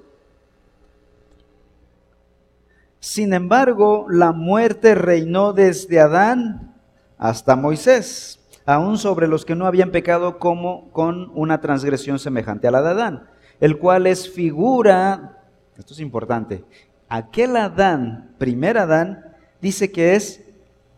Sin 3.01 3.33
embargo, 3.33 4.07
la 4.09 4.33
muerte 4.33 4.95
reinó 4.95 5.53
desde 5.53 6.01
Adán 6.01 6.75
hasta 7.17 7.55
Moisés, 7.55 8.41
aún 8.67 8.99
sobre 8.99 9.29
los 9.29 9.45
que 9.45 9.55
no 9.55 9.67
habían 9.67 9.93
pecado 9.93 10.39
como 10.39 10.91
con 10.91 11.31
una 11.35 11.61
transgresión 11.61 12.19
semejante 12.19 12.67
a 12.67 12.71
la 12.71 12.83
de 12.83 12.91
Adán, 12.91 13.29
el 13.61 13.79
cual 13.79 14.07
es 14.07 14.31
figura, 14.31 15.43
esto 15.77 15.95
es 15.95 16.01
importante, 16.01 16.65
aquel 17.09 17.57
Adán, 17.57 18.35
primer 18.39 18.79
Adán, 18.79 19.25
dice 19.61 19.91
que 19.91 20.15
es 20.15 20.45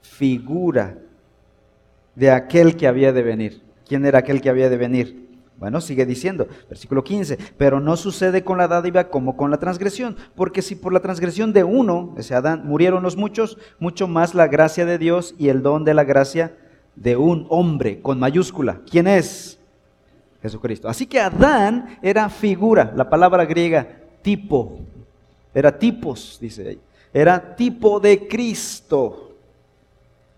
figura 0.01 0.99
de 2.15 2.31
aquel 2.31 2.77
que 2.77 2.87
había 2.87 3.13
de 3.13 3.23
venir. 3.23 3.63
¿Quién 3.87 4.05
era 4.05 4.21
aquel 4.21 4.41
que 4.41 4.51
había 4.51 4.69
de 4.69 4.77
venir? 4.77 5.29
Bueno, 5.61 5.83
sigue 5.83 6.07
diciendo, 6.07 6.49
versículo 6.71 7.05
15, 7.05 7.39
pero 7.59 7.81
no 7.81 7.97
sucede 7.97 8.45
con 8.45 8.57
la 8.57 8.67
dádiva 8.67 9.09
como 9.09 9.37
con 9.37 9.51
la 9.51 9.59
transgresión, 9.59 10.17
porque 10.35 10.63
si 10.63 10.75
por 10.75 10.91
la 10.91 11.01
transgresión 11.01 11.53
de 11.53 11.65
uno, 11.65 12.15
ese 12.17 12.35
Adán, 12.35 12.63
murieron 12.65 13.03
los 13.03 13.19
muchos, 13.19 13.59
mucho 13.79 14.09
más 14.09 14.35
la 14.35 14.49
gracia 14.49 14.87
de 14.87 14.97
Dios 14.97 15.35
y 15.37 15.51
el 15.51 15.61
don 15.63 15.85
de 15.85 15.93
la 15.93 16.05
gracia 16.05 16.57
de 16.97 17.17
un 17.17 17.47
hombre 17.51 18.01
con 18.01 18.19
mayúscula. 18.19 18.81
¿Quién 18.91 19.07
es? 19.07 19.60
Jesucristo. 20.43 20.89
Así 20.89 21.07
que 21.07 21.21
Adán 21.21 21.99
era 22.03 22.29
figura, 22.29 22.93
la 22.97 23.09
palabra 23.09 23.45
griega 23.45 23.87
tipo, 24.23 24.79
era 25.55 25.77
tipos, 25.77 26.39
dice 26.41 26.69
ahí, 26.69 26.81
era 27.13 27.57
tipo 27.57 28.01
de 28.01 28.27
Cristo, 28.27 29.33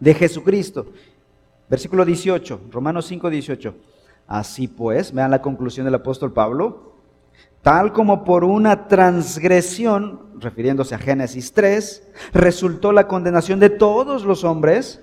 de 0.01 0.15
Jesucristo. 0.15 0.87
Versículo 1.69 2.05
18, 2.05 2.61
Romanos 2.71 3.07
5, 3.07 3.31
18. 3.31 3.75
Así 4.27 4.69
pues, 4.69 5.13
vean 5.13 5.31
la 5.31 5.43
conclusión 5.43 5.85
del 5.85 5.95
apóstol 5.95 6.33
Pablo, 6.33 6.93
tal 7.63 7.93
como 7.93 8.25
por 8.25 8.45
una 8.45 8.89
transgresión, 8.89 10.21
refiriéndose 10.39 10.95
a 10.95 10.99
Génesis 10.99 11.53
3, 11.53 12.09
resultó 12.33 12.93
la 12.93 13.07
condenación 13.07 13.61
de 13.61 13.71
todos 13.71 14.25
los 14.25 14.45
hombres, 14.45 15.01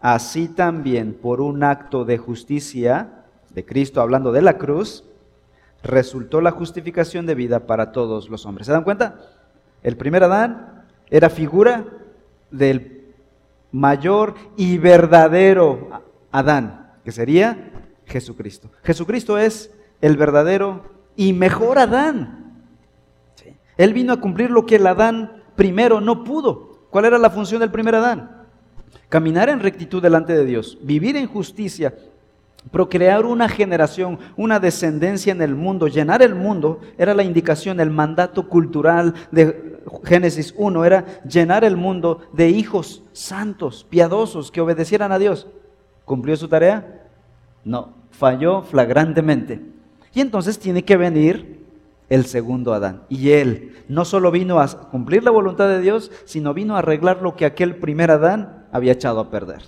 así 0.00 0.48
también 0.48 1.14
por 1.14 1.40
un 1.40 1.64
acto 1.64 2.04
de 2.04 2.18
justicia 2.18 3.17
de 3.58 3.64
Cristo, 3.64 4.00
hablando 4.00 4.30
de 4.30 4.40
la 4.40 4.56
cruz, 4.56 5.02
resultó 5.82 6.40
la 6.40 6.52
justificación 6.52 7.26
de 7.26 7.34
vida 7.34 7.66
para 7.66 7.90
todos 7.90 8.28
los 8.28 8.46
hombres. 8.46 8.68
¿Se 8.68 8.72
dan 8.72 8.84
cuenta? 8.84 9.16
El 9.82 9.96
primer 9.96 10.22
Adán 10.22 10.84
era 11.10 11.28
figura 11.28 11.84
del 12.52 13.02
mayor 13.72 14.36
y 14.56 14.78
verdadero 14.78 15.88
Adán, 16.30 16.92
que 17.04 17.10
sería 17.10 17.72
Jesucristo. 18.06 18.70
Jesucristo 18.84 19.38
es 19.38 19.74
el 20.00 20.16
verdadero 20.16 20.84
y 21.16 21.32
mejor 21.32 21.80
Adán. 21.80 22.62
Él 23.76 23.92
vino 23.92 24.12
a 24.12 24.20
cumplir 24.20 24.52
lo 24.52 24.66
que 24.66 24.76
el 24.76 24.86
Adán 24.86 25.42
primero 25.56 26.00
no 26.00 26.22
pudo. 26.22 26.86
¿Cuál 26.90 27.06
era 27.06 27.18
la 27.18 27.30
función 27.30 27.58
del 27.58 27.72
primer 27.72 27.96
Adán? 27.96 28.46
Caminar 29.08 29.48
en 29.48 29.58
rectitud 29.58 30.00
delante 30.00 30.32
de 30.32 30.44
Dios, 30.44 30.78
vivir 30.80 31.16
en 31.16 31.26
justicia, 31.26 31.92
procrear 32.70 33.24
una 33.24 33.48
generación, 33.48 34.18
una 34.36 34.60
descendencia 34.60 35.32
en 35.32 35.42
el 35.42 35.54
mundo, 35.54 35.88
llenar 35.88 36.22
el 36.22 36.34
mundo, 36.34 36.80
era 36.96 37.14
la 37.14 37.22
indicación, 37.22 37.80
el 37.80 37.90
mandato 37.90 38.48
cultural 38.48 39.14
de 39.30 39.80
Génesis 40.04 40.54
1, 40.56 40.84
era 40.84 41.22
llenar 41.22 41.64
el 41.64 41.76
mundo 41.76 42.20
de 42.32 42.50
hijos 42.50 43.02
santos, 43.12 43.86
piadosos, 43.88 44.50
que 44.50 44.60
obedecieran 44.60 45.12
a 45.12 45.18
Dios. 45.18 45.46
¿Cumplió 46.04 46.36
su 46.36 46.48
tarea? 46.48 47.04
No 47.64 47.98
falló 48.18 48.62
flagrantemente. 48.62 49.60
Y 50.12 50.20
entonces 50.20 50.58
tiene 50.58 50.84
que 50.84 50.96
venir 50.96 51.64
el 52.08 52.26
segundo 52.26 52.72
Adán. 52.72 53.02
Y 53.08 53.30
él 53.30 53.76
no 53.88 54.04
solo 54.04 54.30
vino 54.30 54.58
a 54.58 54.66
cumplir 54.90 55.22
la 55.22 55.30
voluntad 55.30 55.68
de 55.68 55.80
Dios, 55.80 56.10
sino 56.24 56.54
vino 56.54 56.74
a 56.74 56.80
arreglar 56.80 57.22
lo 57.22 57.36
que 57.36 57.44
aquel 57.44 57.76
primer 57.76 58.10
Adán 58.10 58.66
había 58.72 58.92
echado 58.92 59.20
a 59.20 59.30
perder. 59.30 59.62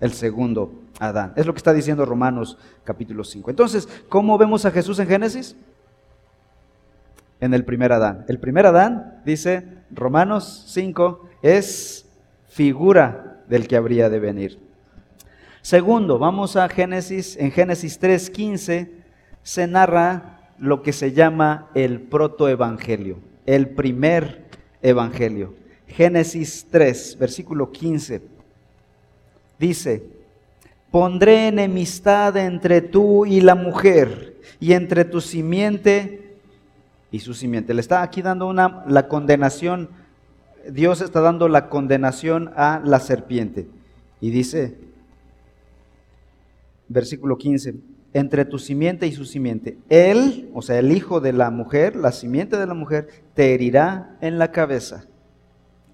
El 0.00 0.12
segundo 0.12 0.72
Adán. 0.98 1.32
Es 1.36 1.46
lo 1.46 1.52
que 1.52 1.58
está 1.58 1.72
diciendo 1.72 2.04
Romanos 2.04 2.58
capítulo 2.84 3.24
5. 3.24 3.50
Entonces, 3.50 3.88
¿cómo 4.08 4.38
vemos 4.38 4.64
a 4.64 4.70
Jesús 4.70 4.98
en 4.98 5.06
Génesis? 5.06 5.56
En 7.40 7.52
el 7.54 7.64
primer 7.64 7.92
Adán. 7.92 8.24
El 8.28 8.38
primer 8.38 8.66
Adán, 8.66 9.20
dice 9.24 9.66
Romanos 9.90 10.64
5, 10.68 11.28
es 11.42 12.06
figura 12.48 13.42
del 13.48 13.68
que 13.68 13.76
habría 13.76 14.08
de 14.08 14.18
venir. 14.18 14.58
Segundo, 15.60 16.18
vamos 16.18 16.56
a 16.56 16.68
Génesis, 16.68 17.36
en 17.36 17.50
Génesis 17.50 18.00
3:15 18.00 18.90
se 19.42 19.66
narra 19.66 20.52
lo 20.58 20.82
que 20.82 20.92
se 20.92 21.12
llama 21.12 21.70
el 21.74 22.00
protoevangelio, 22.00 23.18
el 23.44 23.68
primer 23.68 24.46
evangelio. 24.82 25.54
Génesis 25.86 26.66
3, 26.70 27.16
versículo 27.18 27.70
15. 27.70 28.22
Dice, 29.58 30.15
pondré 30.90 31.48
enemistad 31.48 32.36
entre 32.36 32.80
tú 32.80 33.26
y 33.26 33.40
la 33.40 33.54
mujer 33.54 34.36
y 34.60 34.72
entre 34.72 35.04
tu 35.04 35.20
simiente 35.20 36.36
y 37.10 37.20
su 37.20 37.34
simiente. 37.34 37.74
Le 37.74 37.80
está 37.80 38.02
aquí 38.02 38.22
dando 38.22 38.46
una, 38.46 38.84
la 38.88 39.08
condenación, 39.08 39.88
Dios 40.70 41.00
está 41.00 41.20
dando 41.20 41.48
la 41.48 41.68
condenación 41.68 42.50
a 42.56 42.80
la 42.84 43.00
serpiente. 43.00 43.68
Y 44.20 44.30
dice, 44.30 44.76
versículo 46.88 47.36
15, 47.36 47.74
entre 48.12 48.44
tu 48.44 48.58
simiente 48.58 49.06
y 49.06 49.12
su 49.12 49.24
simiente. 49.24 49.76
Él, 49.88 50.50
o 50.54 50.62
sea, 50.62 50.78
el 50.78 50.92
hijo 50.92 51.20
de 51.20 51.32
la 51.32 51.50
mujer, 51.50 51.96
la 51.96 52.12
simiente 52.12 52.56
de 52.56 52.66
la 52.66 52.74
mujer, 52.74 53.08
te 53.34 53.52
herirá 53.52 54.16
en 54.20 54.38
la 54.38 54.52
cabeza. 54.52 55.04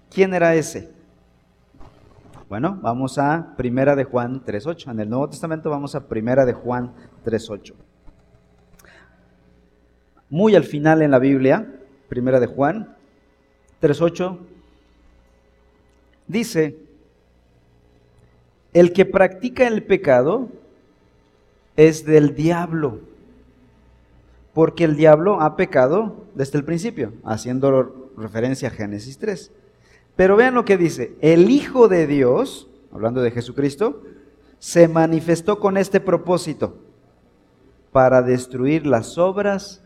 ¿Quién 0.09 0.33
era 0.33 0.55
ese? 0.55 0.89
Bueno, 2.53 2.77
vamos 2.83 3.17
a 3.17 3.55
Primera 3.57 3.95
de 3.95 4.03
Juan 4.03 4.45
3.8. 4.45 4.91
En 4.91 4.99
el 4.99 5.09
Nuevo 5.09 5.27
Testamento 5.27 5.71
vamos 5.71 5.95
a 5.95 6.07
Primera 6.07 6.45
de 6.45 6.53
Juan 6.53 6.93
3.8. 7.25 7.73
Muy 10.29 10.55
al 10.55 10.63
final 10.63 11.01
en 11.01 11.09
la 11.09 11.17
Biblia, 11.17 11.67
Primera 12.09 12.39
de 12.39 12.45
Juan 12.45 12.95
3.8, 13.81 14.37
dice, 16.27 16.77
el 18.71 18.93
que 18.93 19.05
practica 19.05 19.65
el 19.65 19.81
pecado 19.81 20.49
es 21.75 22.05
del 22.05 22.35
diablo, 22.35 22.99
porque 24.53 24.83
el 24.83 24.95
diablo 24.95 25.41
ha 25.41 25.55
pecado 25.55 26.27
desde 26.35 26.59
el 26.59 26.65
principio, 26.65 27.13
haciendo 27.23 28.11
referencia 28.15 28.67
a 28.67 28.71
Génesis 28.71 29.17
3. 29.17 29.51
Pero 30.15 30.35
vean 30.35 30.53
lo 30.53 30.65
que 30.65 30.77
dice, 30.77 31.15
el 31.21 31.49
Hijo 31.49 31.87
de 31.87 32.07
Dios, 32.07 32.69
hablando 32.91 33.21
de 33.21 33.31
Jesucristo, 33.31 34.03
se 34.59 34.87
manifestó 34.87 35.59
con 35.59 35.77
este 35.77 35.99
propósito, 35.99 36.77
para 37.93 38.21
destruir 38.23 38.85
las 38.85 39.17
obras 39.17 39.81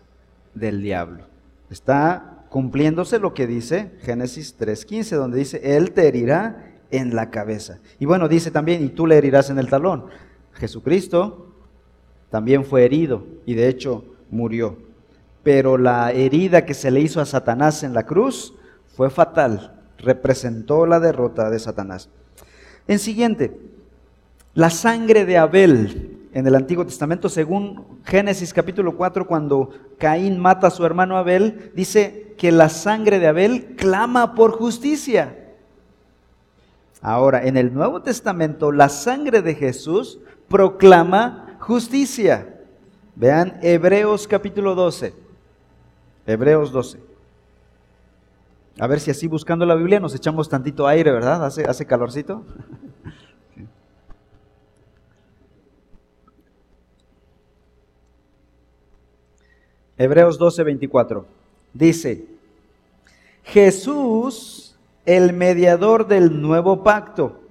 del 0.56 0.82
diablo. 0.82 1.26
Está 1.70 2.46
cumpliéndose 2.50 3.20
lo 3.20 3.34
que 3.34 3.46
dice 3.46 3.92
Génesis 4.02 4.58
3.15, 4.58 5.18
donde 5.18 5.38
dice, 5.38 5.76
Él 5.76 5.92
te 5.92 6.08
herirá 6.08 6.74
en 6.90 7.16
la 7.16 7.30
cabeza. 7.30 7.80
Y 8.00 8.06
bueno, 8.06 8.30
dice 8.30 8.50
también, 8.50 8.84
y 8.84 8.88
tú 8.90 9.06
le 9.06 9.18
herirás 9.18 9.50
en 9.50 9.60
el 9.60 9.70
talón. 9.70 10.06
Jesucristo 10.54 11.54
también 12.30 12.64
fue 12.64 12.86
herido 12.86 13.26
y 13.46 13.54
de 13.54 13.68
hecho 13.68 14.06
murió. 14.32 14.78
Pero 15.44 15.78
la 15.78 16.12
herida 16.12 16.66
que 16.66 16.74
se 16.74 16.92
le 16.92 17.02
hizo 17.02 17.22
a 17.22 17.26
Satanás 17.26 17.84
en 17.84 17.94
la 17.94 18.06
cruz 18.06 18.56
fue 18.96 19.10
fatal 19.10 19.77
representó 19.98 20.86
la 20.86 21.00
derrota 21.00 21.50
de 21.50 21.60
Satanás. 21.60 22.10
En 22.88 23.00
siguiente, 23.00 23.60
la 24.54 24.70
sangre 24.70 25.26
de 25.26 25.38
Abel 25.38 26.18
en 26.34 26.46
el 26.46 26.56
Antiguo 26.56 26.86
Testamento, 26.86 27.30
según 27.30 28.00
Génesis 28.04 28.54
capítulo 28.54 28.96
4, 28.96 29.26
cuando 29.26 29.72
Caín 29.98 30.38
mata 30.40 30.68
a 30.68 30.72
su 30.72 30.86
hermano 30.86 31.18
Abel, 31.18 31.72
dice 31.76 32.36
que 32.38 32.52
la 32.52 32.70
sangre 32.70 33.20
de 33.20 33.28
Abel 33.28 33.76
clama 33.76 34.36
por 34.36 34.52
justicia. 34.52 35.36
Ahora, 37.02 37.46
en 37.46 37.58
el 37.58 37.74
Nuevo 37.74 38.02
Testamento, 38.02 38.72
la 38.72 38.90
sangre 38.90 39.42
de 39.42 39.56
Jesús 39.56 40.20
proclama 40.48 41.58
justicia. 41.60 42.56
Vean 43.16 43.58
Hebreos 43.64 44.28
capítulo 44.28 44.76
12. 44.76 45.14
Hebreos 46.28 46.72
12. 46.72 47.00
A 48.80 48.86
ver 48.86 49.00
si 49.00 49.10
así 49.10 49.28
buscando 49.28 49.66
la 49.66 49.74
Biblia 49.74 50.00
nos 50.00 50.14
echamos 50.14 50.50
tantito 50.50 50.86
aire, 50.88 51.12
¿verdad? 51.12 51.44
Hace, 51.44 51.66
hace 51.66 51.88
calorcito. 51.88 52.44
Hebreos 59.98 60.38
12, 60.38 60.64
24. 60.64 61.26
Dice, 61.74 62.26
Jesús, 63.44 64.76
el 65.06 65.34
mediador 65.34 66.06
del 66.08 66.40
nuevo 66.40 66.84
pacto, 66.84 67.42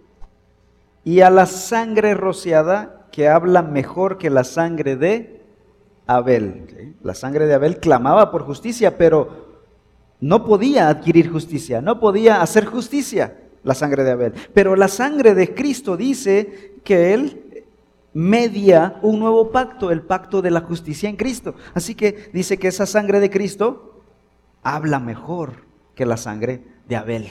y 1.02 1.22
a 1.22 1.30
la 1.30 1.46
sangre 1.46 2.14
rociada 2.14 3.06
que 3.10 3.28
habla 3.28 3.62
mejor 3.62 4.18
que 4.18 4.30
la 4.30 4.44
sangre 4.44 4.94
de 4.94 5.42
Abel. 6.06 6.94
La 7.02 7.14
sangre 7.14 7.46
de 7.46 7.54
Abel 7.54 7.78
clamaba 7.78 8.30
por 8.30 8.42
justicia, 8.42 8.96
pero 8.96 9.45
no 10.20 10.44
podía 10.44 10.88
adquirir 10.88 11.30
justicia, 11.30 11.80
no 11.80 12.00
podía 12.00 12.42
hacer 12.42 12.64
justicia 12.64 13.36
la 13.62 13.74
sangre 13.74 14.04
de 14.04 14.12
Abel. 14.12 14.32
Pero 14.54 14.76
la 14.76 14.88
sangre 14.88 15.34
de 15.34 15.54
Cristo 15.54 15.96
dice 15.96 16.74
que 16.84 17.12
Él 17.12 17.64
media 18.14 18.98
un 19.02 19.18
nuevo 19.18 19.50
pacto, 19.50 19.90
el 19.90 20.00
pacto 20.00 20.40
de 20.40 20.50
la 20.50 20.62
justicia 20.62 21.08
en 21.08 21.16
Cristo. 21.16 21.54
Así 21.74 21.94
que 21.94 22.30
dice 22.32 22.58
que 22.58 22.68
esa 22.68 22.86
sangre 22.86 23.20
de 23.20 23.28
Cristo 23.28 24.02
habla 24.62 24.98
mejor 25.00 25.66
que 25.94 26.06
la 26.06 26.16
sangre 26.16 26.62
de 26.88 26.96
Abel. 26.96 27.26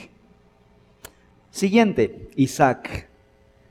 Siguiente, 1.50 2.30
Isaac. 2.36 3.08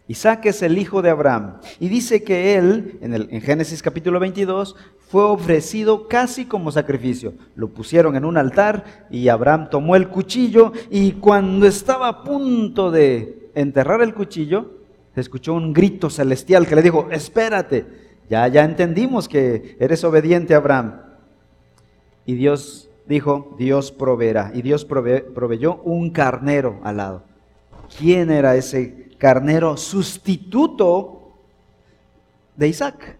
Isaac 0.07 0.47
es 0.47 0.61
el 0.61 0.77
hijo 0.77 1.01
de 1.01 1.09
Abraham. 1.09 1.59
Y 1.79 1.87
dice 1.87 2.23
que 2.23 2.55
él, 2.55 2.97
en, 3.01 3.13
el, 3.13 3.27
en 3.31 3.41
Génesis 3.41 3.81
capítulo 3.81 4.19
22, 4.19 4.75
fue 5.15 5.23
ofrecido 5.23 6.09
casi 6.09 6.43
como 6.43 6.73
sacrificio. 6.73 7.35
Lo 7.55 7.69
pusieron 7.69 8.17
en 8.17 8.25
un 8.25 8.35
altar 8.35 9.07
y 9.09 9.29
Abraham 9.29 9.69
tomó 9.69 9.95
el 9.95 10.09
cuchillo 10.09 10.73
y 10.89 11.13
cuando 11.13 11.65
estaba 11.67 12.09
a 12.09 12.23
punto 12.25 12.91
de 12.91 13.49
enterrar 13.55 14.01
el 14.01 14.13
cuchillo, 14.13 14.71
se 15.13 15.21
escuchó 15.21 15.53
un 15.53 15.71
grito 15.71 16.09
celestial 16.09 16.67
que 16.67 16.75
le 16.75 16.81
dijo, 16.81 17.07
espérate, 17.11 17.85
ya, 18.29 18.45
ya 18.49 18.65
entendimos 18.65 19.29
que 19.29 19.77
eres 19.79 20.03
obediente 20.03 20.53
Abraham. 20.53 20.99
Y 22.25 22.33
Dios 22.33 22.89
dijo, 23.07 23.55
Dios 23.57 23.93
proveerá. 23.93 24.51
Y 24.53 24.63
Dios 24.63 24.83
proveyó 24.83 25.77
un 25.83 26.09
carnero 26.09 26.81
al 26.83 26.97
lado. 26.97 27.23
¿Quién 27.97 28.31
era 28.31 28.57
ese 28.57 29.11
carnero 29.17 29.77
sustituto 29.77 31.37
de 32.57 32.67
Isaac? 32.67 33.17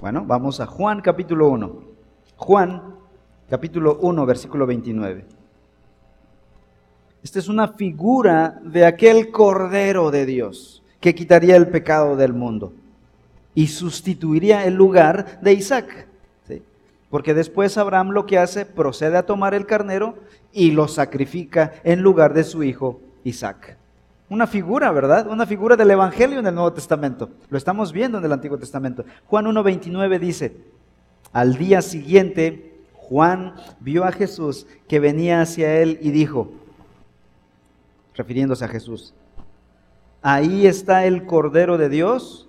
Bueno, 0.00 0.24
vamos 0.26 0.60
a 0.60 0.66
Juan 0.66 1.02
capítulo 1.02 1.50
1. 1.50 1.82
Juan 2.36 2.94
capítulo 3.50 3.98
1, 4.00 4.24
versículo 4.24 4.66
29. 4.66 5.26
Esta 7.22 7.38
es 7.38 7.48
una 7.48 7.68
figura 7.68 8.58
de 8.64 8.86
aquel 8.86 9.30
Cordero 9.30 10.10
de 10.10 10.24
Dios 10.24 10.82
que 11.00 11.14
quitaría 11.14 11.54
el 11.54 11.68
pecado 11.68 12.16
del 12.16 12.32
mundo 12.32 12.72
y 13.54 13.66
sustituiría 13.66 14.64
el 14.64 14.72
lugar 14.72 15.38
de 15.42 15.52
Isaac. 15.52 16.06
Porque 17.10 17.34
después 17.34 17.76
Abraham 17.76 18.12
lo 18.12 18.24
que 18.24 18.38
hace, 18.38 18.64
procede 18.64 19.18
a 19.18 19.26
tomar 19.26 19.52
el 19.52 19.66
carnero 19.66 20.14
y 20.50 20.70
lo 20.70 20.88
sacrifica 20.88 21.72
en 21.84 22.00
lugar 22.00 22.32
de 22.32 22.44
su 22.44 22.62
hijo 22.62 23.00
Isaac. 23.22 23.76
Una 24.30 24.46
figura, 24.46 24.92
¿verdad? 24.92 25.26
Una 25.26 25.44
figura 25.44 25.76
del 25.76 25.90
Evangelio 25.90 26.38
en 26.38 26.46
el 26.46 26.54
Nuevo 26.54 26.72
Testamento. 26.72 27.30
Lo 27.48 27.58
estamos 27.58 27.92
viendo 27.92 28.18
en 28.18 28.24
el 28.24 28.32
Antiguo 28.32 28.56
Testamento. 28.56 29.04
Juan 29.26 29.44
1.29 29.46 30.20
dice, 30.20 30.56
al 31.32 31.56
día 31.56 31.82
siguiente 31.82 32.78
Juan 32.94 33.54
vio 33.80 34.04
a 34.04 34.12
Jesús 34.12 34.68
que 34.86 35.00
venía 35.00 35.40
hacia 35.40 35.80
él 35.80 35.98
y 36.00 36.12
dijo, 36.12 36.52
refiriéndose 38.14 38.64
a 38.64 38.68
Jesús, 38.68 39.14
ahí 40.22 40.64
está 40.64 41.04
el 41.06 41.26
Cordero 41.26 41.76
de 41.76 41.88
Dios 41.88 42.48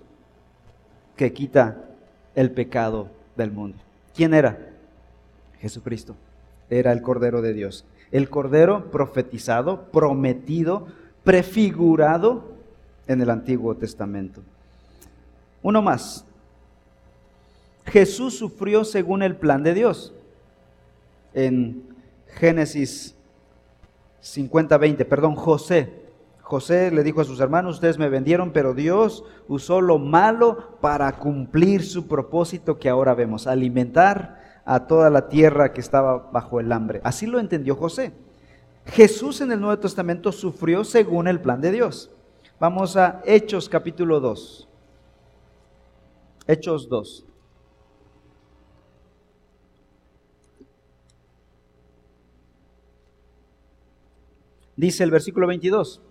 que 1.15 1.33
quita 1.33 1.83
el 2.35 2.51
pecado 2.51 3.09
del 3.35 3.51
mundo. 3.51 3.79
¿Quién 4.15 4.35
era? 4.35 4.69
Jesucristo. 5.59 6.15
Era 6.69 6.91
el 6.91 7.01
Cordero 7.01 7.41
de 7.41 7.53
Dios. 7.53 7.85
El 8.11 8.29
Cordero 8.29 8.91
profetizado, 8.91 9.85
prometido 9.91 10.85
prefigurado 11.23 12.43
en 13.07 13.21
el 13.21 13.29
Antiguo 13.29 13.75
Testamento. 13.75 14.41
Uno 15.61 15.81
más. 15.81 16.25
Jesús 17.85 18.37
sufrió 18.37 18.83
según 18.83 19.21
el 19.21 19.35
plan 19.35 19.63
de 19.63 19.73
Dios. 19.73 20.13
En 21.33 21.83
Génesis 22.27 23.15
50, 24.21 24.77
20, 24.77 25.05
perdón, 25.05 25.35
José. 25.35 26.01
José 26.41 26.91
le 26.91 27.03
dijo 27.03 27.21
a 27.21 27.25
sus 27.25 27.39
hermanos, 27.39 27.75
ustedes 27.75 27.97
me 27.97 28.09
vendieron, 28.09 28.51
pero 28.51 28.73
Dios 28.73 29.23
usó 29.47 29.79
lo 29.79 29.97
malo 29.99 30.77
para 30.81 31.11
cumplir 31.13 31.83
su 31.83 32.07
propósito 32.07 32.77
que 32.77 32.89
ahora 32.89 33.13
vemos, 33.13 33.47
alimentar 33.47 34.61
a 34.65 34.85
toda 34.85 35.09
la 35.09 35.29
tierra 35.29 35.71
que 35.71 35.81
estaba 35.81 36.29
bajo 36.31 36.59
el 36.59 36.71
hambre. 36.71 36.99
Así 37.03 37.25
lo 37.25 37.39
entendió 37.39 37.75
José. 37.75 38.11
Jesús 38.91 39.39
en 39.39 39.53
el 39.53 39.61
Nuevo 39.61 39.79
Testamento 39.79 40.33
sufrió 40.33 40.83
según 40.83 41.29
el 41.29 41.39
plan 41.39 41.61
de 41.61 41.71
Dios. 41.71 42.11
Vamos 42.59 42.97
a 42.97 43.21
Hechos 43.25 43.69
capítulo 43.69 44.19
2. 44.19 44.67
Hechos 46.45 46.89
2. 46.89 47.25
Dice 54.75 55.03
el 55.05 55.11
versículo 55.11 55.47
22. 55.47 56.01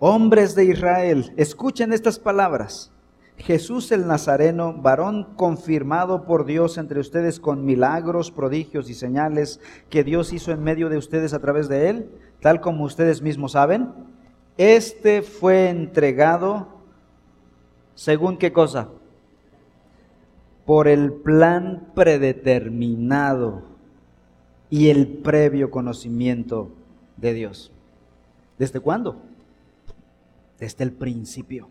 Hombres 0.00 0.54
de 0.54 0.66
Israel, 0.66 1.32
escuchen 1.38 1.94
estas 1.94 2.18
palabras. 2.18 2.92
Jesús 3.38 3.90
el 3.92 4.06
Nazareno, 4.06 4.74
varón 4.74 5.34
confirmado 5.36 6.24
por 6.24 6.44
Dios 6.44 6.78
entre 6.78 7.00
ustedes 7.00 7.40
con 7.40 7.64
milagros, 7.64 8.30
prodigios 8.30 8.88
y 8.88 8.94
señales 8.94 9.60
que 9.90 10.04
Dios 10.04 10.32
hizo 10.32 10.52
en 10.52 10.62
medio 10.62 10.88
de 10.88 10.98
ustedes 10.98 11.34
a 11.34 11.40
través 11.40 11.68
de 11.68 11.90
él, 11.90 12.10
tal 12.40 12.60
como 12.60 12.84
ustedes 12.84 13.22
mismos 13.22 13.52
saben, 13.52 13.92
este 14.56 15.22
fue 15.22 15.68
entregado 15.68 16.68
según 17.94 18.38
qué 18.38 18.52
cosa? 18.52 18.88
Por 20.64 20.88
el 20.88 21.12
plan 21.12 21.88
predeterminado 21.94 23.62
y 24.70 24.88
el 24.88 25.08
previo 25.08 25.70
conocimiento 25.70 26.70
de 27.16 27.34
Dios. 27.34 27.72
¿Desde 28.58 28.80
cuándo? 28.80 29.20
Desde 30.58 30.84
el 30.84 30.92
principio. 30.92 31.68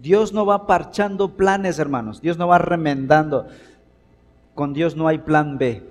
Dios 0.00 0.32
no 0.32 0.46
va 0.46 0.66
parchando 0.66 1.36
planes, 1.36 1.78
hermanos. 1.78 2.20
Dios 2.20 2.38
no 2.38 2.48
va 2.48 2.58
remendando. 2.58 3.46
Con 4.54 4.72
Dios 4.72 4.96
no 4.96 5.08
hay 5.08 5.18
plan 5.18 5.58
B. 5.58 5.82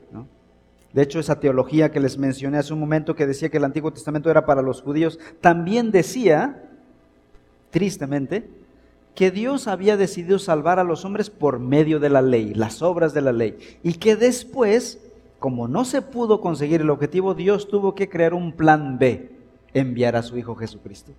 De 0.93 1.01
hecho, 1.01 1.19
esa 1.19 1.39
teología 1.39 1.91
que 1.91 1.99
les 1.99 2.17
mencioné 2.17 2.57
hace 2.57 2.73
un 2.73 2.79
momento 2.79 3.15
que 3.15 3.27
decía 3.27 3.49
que 3.49 3.57
el 3.57 3.65
Antiguo 3.65 3.91
Testamento 3.91 4.31
era 4.31 4.45
para 4.45 4.61
los 4.61 4.81
judíos, 4.81 5.19
también 5.41 5.91
decía, 5.91 6.63
tristemente, 7.69 8.49
que 9.13 9.31
Dios 9.31 9.67
había 9.67 9.97
decidido 9.97 10.39
salvar 10.39 10.79
a 10.79 10.83
los 10.83 11.03
hombres 11.03 11.29
por 11.29 11.59
medio 11.59 11.99
de 11.99 12.09
la 12.09 12.21
ley, 12.21 12.53
las 12.53 12.81
obras 12.81 13.13
de 13.13 13.21
la 13.21 13.31
ley, 13.31 13.57
y 13.83 13.93
que 13.93 14.15
después, 14.15 14.99
como 15.39 15.67
no 15.67 15.85
se 15.85 16.01
pudo 16.01 16.39
conseguir 16.39 16.81
el 16.81 16.89
objetivo, 16.89 17.33
Dios 17.33 17.67
tuvo 17.67 17.95
que 17.95 18.09
crear 18.09 18.33
un 18.33 18.51
plan 18.51 18.97
B, 18.97 19.31
enviar 19.73 20.15
a 20.15 20.23
su 20.23 20.37
Hijo 20.37 20.55
Jesucristo. 20.55 21.11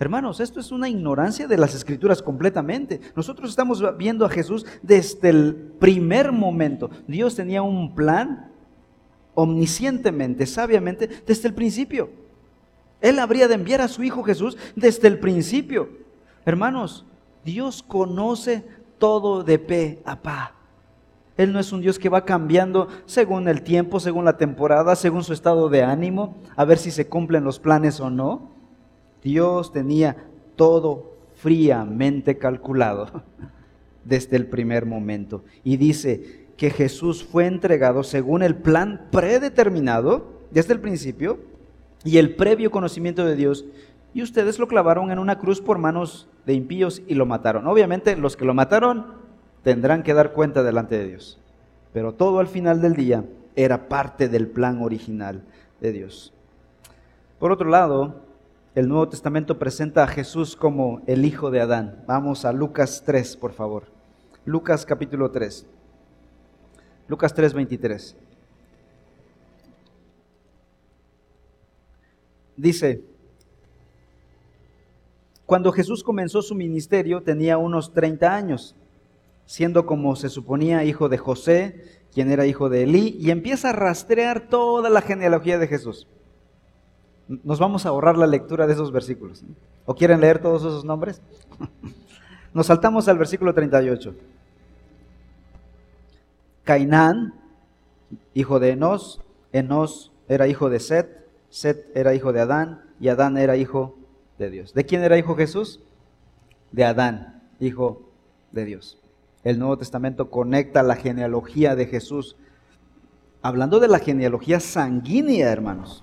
Hermanos, 0.00 0.38
esto 0.38 0.60
es 0.60 0.70
una 0.70 0.88
ignorancia 0.88 1.48
de 1.48 1.56
las 1.56 1.74
escrituras 1.74 2.22
completamente. 2.22 3.00
Nosotros 3.16 3.50
estamos 3.50 3.82
viendo 3.96 4.24
a 4.24 4.30
Jesús 4.30 4.64
desde 4.82 5.30
el 5.30 5.54
primer 5.54 6.30
momento. 6.30 6.88
Dios 7.08 7.34
tenía 7.34 7.62
un 7.62 7.94
plan 7.94 8.52
omniscientemente, 9.34 10.46
sabiamente, 10.46 11.08
desde 11.26 11.48
el 11.48 11.54
principio. 11.54 12.10
Él 13.00 13.18
habría 13.18 13.48
de 13.48 13.54
enviar 13.54 13.80
a 13.80 13.88
su 13.88 14.04
Hijo 14.04 14.22
Jesús 14.22 14.56
desde 14.76 15.08
el 15.08 15.18
principio. 15.18 15.88
Hermanos, 16.44 17.04
Dios 17.44 17.82
conoce 17.82 18.64
todo 18.98 19.42
de 19.42 19.58
pe 19.58 20.02
a 20.04 20.20
pa. 20.20 20.54
Él 21.36 21.52
no 21.52 21.60
es 21.60 21.72
un 21.72 21.80
Dios 21.80 21.98
que 21.98 22.08
va 22.08 22.24
cambiando 22.24 22.88
según 23.06 23.46
el 23.48 23.62
tiempo, 23.62 24.00
según 24.00 24.24
la 24.24 24.36
temporada, 24.36 24.96
según 24.96 25.22
su 25.22 25.32
estado 25.32 25.68
de 25.68 25.84
ánimo, 25.84 26.36
a 26.56 26.64
ver 26.64 26.78
si 26.78 26.90
se 26.90 27.08
cumplen 27.08 27.44
los 27.44 27.60
planes 27.60 28.00
o 28.00 28.10
no. 28.10 28.57
Dios 29.22 29.72
tenía 29.72 30.16
todo 30.56 31.16
fríamente 31.34 32.38
calculado 32.38 33.22
desde 34.04 34.36
el 34.36 34.46
primer 34.46 34.86
momento. 34.86 35.44
Y 35.64 35.76
dice 35.76 36.46
que 36.56 36.70
Jesús 36.70 37.24
fue 37.24 37.46
entregado 37.46 38.02
según 38.02 38.42
el 38.42 38.56
plan 38.56 39.08
predeterminado 39.10 40.38
desde 40.50 40.72
el 40.72 40.80
principio 40.80 41.38
y 42.04 42.18
el 42.18 42.34
previo 42.34 42.70
conocimiento 42.70 43.24
de 43.24 43.36
Dios. 43.36 43.64
Y 44.14 44.22
ustedes 44.22 44.58
lo 44.58 44.66
clavaron 44.66 45.10
en 45.10 45.18
una 45.18 45.38
cruz 45.38 45.60
por 45.60 45.78
manos 45.78 46.28
de 46.46 46.54
impíos 46.54 47.02
y 47.06 47.14
lo 47.14 47.26
mataron. 47.26 47.66
Obviamente 47.66 48.16
los 48.16 48.36
que 48.36 48.44
lo 48.44 48.54
mataron 48.54 49.18
tendrán 49.62 50.02
que 50.02 50.14
dar 50.14 50.32
cuenta 50.32 50.62
delante 50.62 50.98
de 50.98 51.06
Dios. 51.06 51.38
Pero 51.92 52.12
todo 52.12 52.40
al 52.40 52.48
final 52.48 52.80
del 52.80 52.94
día 52.94 53.24
era 53.54 53.88
parte 53.88 54.28
del 54.28 54.48
plan 54.48 54.82
original 54.82 55.42
de 55.80 55.92
Dios. 55.92 56.32
Por 57.38 57.52
otro 57.52 57.68
lado, 57.68 58.22
el 58.78 58.86
Nuevo 58.86 59.08
Testamento 59.08 59.58
presenta 59.58 60.04
a 60.04 60.06
Jesús 60.06 60.54
como 60.54 61.02
el 61.08 61.24
hijo 61.24 61.50
de 61.50 61.60
Adán. 61.60 62.04
Vamos 62.06 62.44
a 62.44 62.52
Lucas 62.52 63.02
3, 63.04 63.36
por 63.36 63.52
favor. 63.52 63.88
Lucas 64.44 64.86
capítulo 64.86 65.32
3. 65.32 65.66
Lucas 67.08 67.34
3, 67.34 67.54
23. 67.54 68.16
Dice, 72.56 73.02
cuando 75.44 75.72
Jesús 75.72 76.04
comenzó 76.04 76.40
su 76.40 76.54
ministerio 76.54 77.24
tenía 77.24 77.58
unos 77.58 77.92
30 77.92 78.32
años, 78.32 78.76
siendo 79.44 79.86
como 79.86 80.14
se 80.14 80.28
suponía 80.28 80.84
hijo 80.84 81.08
de 81.08 81.18
José, 81.18 81.82
quien 82.14 82.30
era 82.30 82.46
hijo 82.46 82.68
de 82.68 82.84
Elí, 82.84 83.16
y 83.18 83.32
empieza 83.32 83.70
a 83.70 83.72
rastrear 83.72 84.48
toda 84.48 84.88
la 84.88 85.00
genealogía 85.00 85.58
de 85.58 85.66
Jesús 85.66 86.06
nos 87.28 87.58
vamos 87.58 87.84
a 87.84 87.90
ahorrar 87.90 88.16
la 88.16 88.26
lectura 88.26 88.66
de 88.66 88.72
esos 88.72 88.90
versículos. 88.90 89.44
¿O 89.84 89.94
quieren 89.94 90.20
leer 90.20 90.40
todos 90.40 90.62
esos 90.62 90.84
nombres? 90.84 91.20
Nos 92.54 92.66
saltamos 92.66 93.06
al 93.08 93.18
versículo 93.18 93.52
38. 93.52 94.14
Cainán, 96.64 97.34
hijo 98.34 98.58
de 98.58 98.70
Enos, 98.70 99.20
Enos 99.52 100.10
era 100.28 100.48
hijo 100.48 100.70
de 100.70 100.80
Set, 100.80 101.26
Set 101.50 101.90
era 101.94 102.14
hijo 102.14 102.32
de 102.32 102.40
Adán 102.40 102.82
y 103.00 103.08
Adán 103.08 103.36
era 103.36 103.56
hijo 103.56 103.96
de 104.38 104.50
Dios. 104.50 104.74
¿De 104.74 104.84
quién 104.84 105.02
era 105.02 105.18
hijo 105.18 105.36
Jesús? 105.36 105.80
De 106.72 106.84
Adán, 106.84 107.42
hijo 107.60 108.02
de 108.52 108.64
Dios. 108.64 108.98
El 109.44 109.58
Nuevo 109.58 109.78
Testamento 109.78 110.30
conecta 110.30 110.82
la 110.82 110.96
genealogía 110.96 111.76
de 111.76 111.86
Jesús, 111.86 112.36
hablando 113.40 113.80
de 113.80 113.88
la 113.88 113.98
genealogía 113.98 114.60
sanguínea, 114.60 115.50
hermanos. 115.50 116.02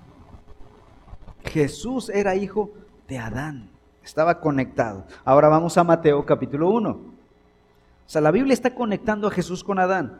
Jesús 1.47 2.10
era 2.10 2.36
hijo 2.36 2.71
de 3.08 3.17
Adán, 3.17 3.69
estaba 4.03 4.39
conectado. 4.39 5.05
Ahora 5.23 5.47
vamos 5.49 5.77
a 5.77 5.84
Mateo 5.84 6.25
capítulo 6.25 6.69
1. 6.69 6.89
O 6.89 8.10
sea, 8.10 8.21
la 8.21 8.31
Biblia 8.31 8.53
está 8.53 8.75
conectando 8.75 9.27
a 9.27 9.31
Jesús 9.31 9.63
con 9.63 9.79
Adán. 9.79 10.19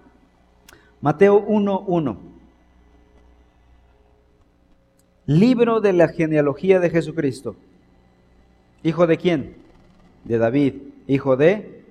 Mateo 1.01 1.45
1.1. 1.45 2.17
Libro 5.27 5.81
de 5.81 5.93
la 5.93 6.07
genealogía 6.07 6.79
de 6.79 6.89
Jesucristo. 6.89 7.55
¿Hijo 8.83 9.07
de 9.07 9.17
quién? 9.17 9.55
De 10.23 10.38
David. 10.38 10.75
Hijo 11.07 11.35
de 11.35 11.83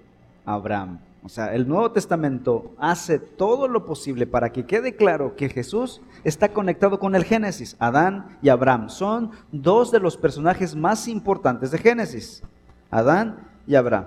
Abraham. 0.44 1.00
O 1.24 1.30
sea, 1.30 1.54
el 1.54 1.66
Nuevo 1.66 1.90
Testamento 1.90 2.74
hace 2.76 3.18
todo 3.18 3.66
lo 3.66 3.86
posible 3.86 4.26
para 4.26 4.52
que 4.52 4.66
quede 4.66 4.94
claro 4.94 5.36
que 5.36 5.48
Jesús 5.48 6.02
está 6.22 6.50
conectado 6.50 6.98
con 6.98 7.14
el 7.14 7.24
Génesis. 7.24 7.76
Adán 7.78 8.36
y 8.42 8.50
Abraham 8.50 8.90
son 8.90 9.30
dos 9.50 9.90
de 9.90 10.00
los 10.00 10.18
personajes 10.18 10.76
más 10.76 11.08
importantes 11.08 11.70
de 11.70 11.78
Génesis. 11.78 12.42
Adán 12.90 13.48
y 13.66 13.74
Abraham. 13.74 14.04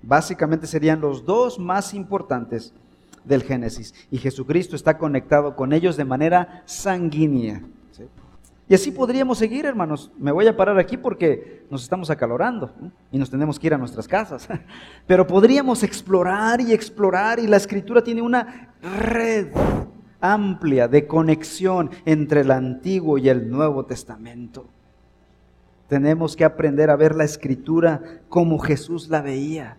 Básicamente 0.00 0.68
serían 0.68 1.00
los 1.00 1.24
dos 1.24 1.58
más 1.58 1.92
importantes 1.92 2.72
del 3.24 3.42
Génesis. 3.42 3.92
Y 4.12 4.18
Jesucristo 4.18 4.76
está 4.76 4.98
conectado 4.98 5.56
con 5.56 5.72
ellos 5.72 5.96
de 5.96 6.04
manera 6.04 6.62
sanguínea. 6.64 7.60
Y 8.68 8.74
así 8.74 8.90
podríamos 8.90 9.38
seguir, 9.38 9.64
hermanos. 9.64 10.12
Me 10.18 10.30
voy 10.30 10.46
a 10.46 10.56
parar 10.56 10.78
aquí 10.78 10.98
porque 10.98 11.64
nos 11.70 11.82
estamos 11.82 12.10
acalorando 12.10 12.70
y 13.10 13.16
nos 13.16 13.30
tenemos 13.30 13.58
que 13.58 13.68
ir 13.68 13.74
a 13.74 13.78
nuestras 13.78 14.06
casas. 14.06 14.46
Pero 15.06 15.26
podríamos 15.26 15.82
explorar 15.82 16.60
y 16.60 16.72
explorar 16.72 17.38
y 17.38 17.46
la 17.46 17.56
escritura 17.56 18.04
tiene 18.04 18.20
una 18.20 18.74
red 18.82 19.48
amplia 20.20 20.86
de 20.86 21.06
conexión 21.06 21.90
entre 22.04 22.42
el 22.42 22.50
Antiguo 22.50 23.16
y 23.16 23.30
el 23.30 23.50
Nuevo 23.50 23.86
Testamento. 23.86 24.66
Tenemos 25.88 26.36
que 26.36 26.44
aprender 26.44 26.90
a 26.90 26.96
ver 26.96 27.14
la 27.14 27.24
escritura 27.24 28.20
como 28.28 28.58
Jesús 28.58 29.08
la 29.08 29.22
veía 29.22 29.78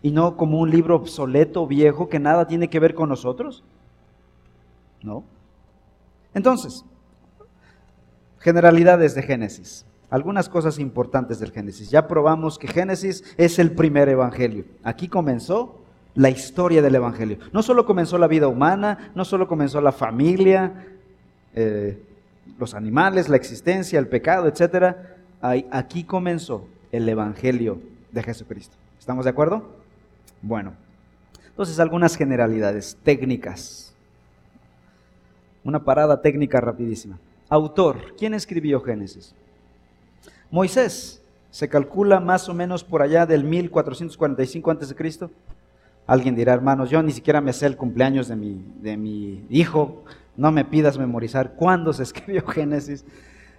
y 0.00 0.10
no 0.10 0.38
como 0.38 0.58
un 0.58 0.70
libro 0.70 0.96
obsoleto, 0.96 1.66
viejo, 1.66 2.08
que 2.08 2.18
nada 2.18 2.46
tiene 2.46 2.70
que 2.70 2.80
ver 2.80 2.94
con 2.94 3.10
nosotros. 3.10 3.62
¿No? 5.02 5.24
Entonces, 6.32 6.86
Generalidades 8.42 9.14
de 9.14 9.22
Génesis. 9.22 9.86
Algunas 10.10 10.48
cosas 10.48 10.78
importantes 10.78 11.38
del 11.38 11.52
Génesis. 11.52 11.90
Ya 11.90 12.06
probamos 12.06 12.58
que 12.58 12.68
Génesis 12.68 13.24
es 13.36 13.58
el 13.58 13.70
primer 13.72 14.08
evangelio. 14.08 14.64
Aquí 14.82 15.08
comenzó 15.08 15.80
la 16.14 16.28
historia 16.28 16.82
del 16.82 16.94
evangelio. 16.94 17.38
No 17.52 17.62
solo 17.62 17.86
comenzó 17.86 18.18
la 18.18 18.26
vida 18.26 18.48
humana, 18.48 19.12
no 19.14 19.24
solo 19.24 19.48
comenzó 19.48 19.80
la 19.80 19.92
familia, 19.92 20.86
eh, 21.54 22.02
los 22.58 22.74
animales, 22.74 23.28
la 23.28 23.36
existencia, 23.36 23.98
el 23.98 24.08
pecado, 24.08 24.48
etc. 24.48 24.96
Aquí 25.70 26.04
comenzó 26.04 26.66
el 26.90 27.08
Evangelio 27.08 27.80
de 28.10 28.22
Jesucristo. 28.22 28.76
¿Estamos 28.98 29.24
de 29.24 29.30
acuerdo? 29.30 29.70
Bueno, 30.42 30.74
entonces 31.48 31.78
algunas 31.80 32.16
generalidades 32.16 32.98
técnicas. 33.02 33.94
Una 35.64 35.84
parada 35.84 36.20
técnica 36.20 36.60
rapidísima. 36.60 37.18
Autor, 37.52 38.16
¿quién 38.16 38.32
escribió 38.32 38.80
Génesis? 38.80 39.34
Moisés. 40.50 41.22
Se 41.50 41.68
calcula 41.68 42.18
más 42.18 42.48
o 42.48 42.54
menos 42.54 42.82
por 42.82 43.02
allá 43.02 43.26
del 43.26 43.44
1445 43.44 44.70
a.C. 44.70 45.28
Alguien 46.06 46.34
dirá, 46.34 46.54
hermanos, 46.54 46.88
yo 46.88 47.02
ni 47.02 47.12
siquiera 47.12 47.42
me 47.42 47.52
sé 47.52 47.66
el 47.66 47.76
cumpleaños 47.76 48.28
de 48.28 48.36
mi, 48.36 48.64
de 48.80 48.96
mi 48.96 49.44
hijo, 49.50 50.02
no 50.34 50.50
me 50.50 50.64
pidas 50.64 50.96
memorizar 50.96 51.52
cuándo 51.52 51.92
se 51.92 52.02
escribió 52.04 52.46
Génesis, 52.46 53.04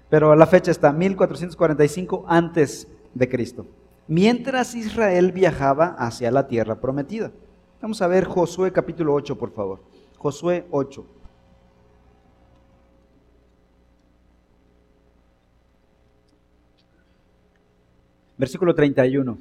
pero 0.10 0.36
la 0.36 0.47
fecha 0.47 0.71
está 0.71 0.91
1445 0.91 2.25
antes 2.27 2.88
de 3.13 3.29
Cristo, 3.29 3.67
mientras 4.08 4.73
Israel 4.73 5.32
viajaba 5.34 5.89
hacia 5.99 6.32
la 6.32 6.47
tierra 6.47 6.82
prometida. 6.82 7.32
Vamos 7.79 8.01
a 8.01 8.08
ver 8.08 8.25
Josué 8.25 8.71
capítulo 8.71 9.13
8, 9.13 9.38
por 9.38 9.51
favor. 9.51 9.82
Josué 10.17 10.65
8. 10.71 11.06
Versículo 18.38 18.74
31. 18.74 19.38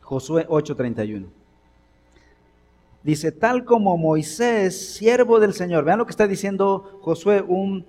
Josué 0.00 0.46
8:31. 0.48 1.26
Dice, 3.02 3.32
tal 3.32 3.64
como 3.64 3.96
Moisés, 3.96 4.94
siervo 4.96 5.38
del 5.38 5.54
Señor. 5.54 5.84
Vean 5.84 5.98
lo 5.98 6.06
que 6.06 6.10
está 6.10 6.26
diciendo 6.26 6.98
Josué, 7.02 7.40
un 7.40 7.86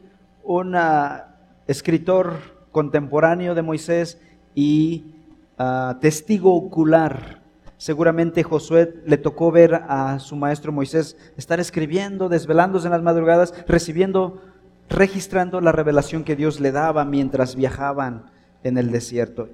escritor 1.65 2.33
contemporáneo 2.71 3.55
de 3.55 3.61
Moisés 3.63 4.21
y 4.53 5.15
ah, 5.57 5.97
testigo 5.99 6.53
ocular. 6.53 7.41
Seguramente 7.77 8.43
Josué 8.43 9.01
le 9.05 9.17
tocó 9.17 9.51
ver 9.51 9.75
a 9.87 10.19
su 10.19 10.35
maestro 10.35 10.71
Moisés 10.71 11.17
estar 11.35 11.59
escribiendo, 11.59 12.29
desvelándose 12.29 12.87
en 12.87 12.91
las 12.91 13.03
madrugadas, 13.03 13.53
recibiendo, 13.67 14.41
registrando 14.89 15.61
la 15.61 15.71
revelación 15.71 16.23
que 16.23 16.35
Dios 16.35 16.59
le 16.59 16.71
daba 16.71 17.05
mientras 17.05 17.55
viajaban 17.55 18.31
en 18.63 18.77
el 18.77 18.91
desierto 18.91 19.49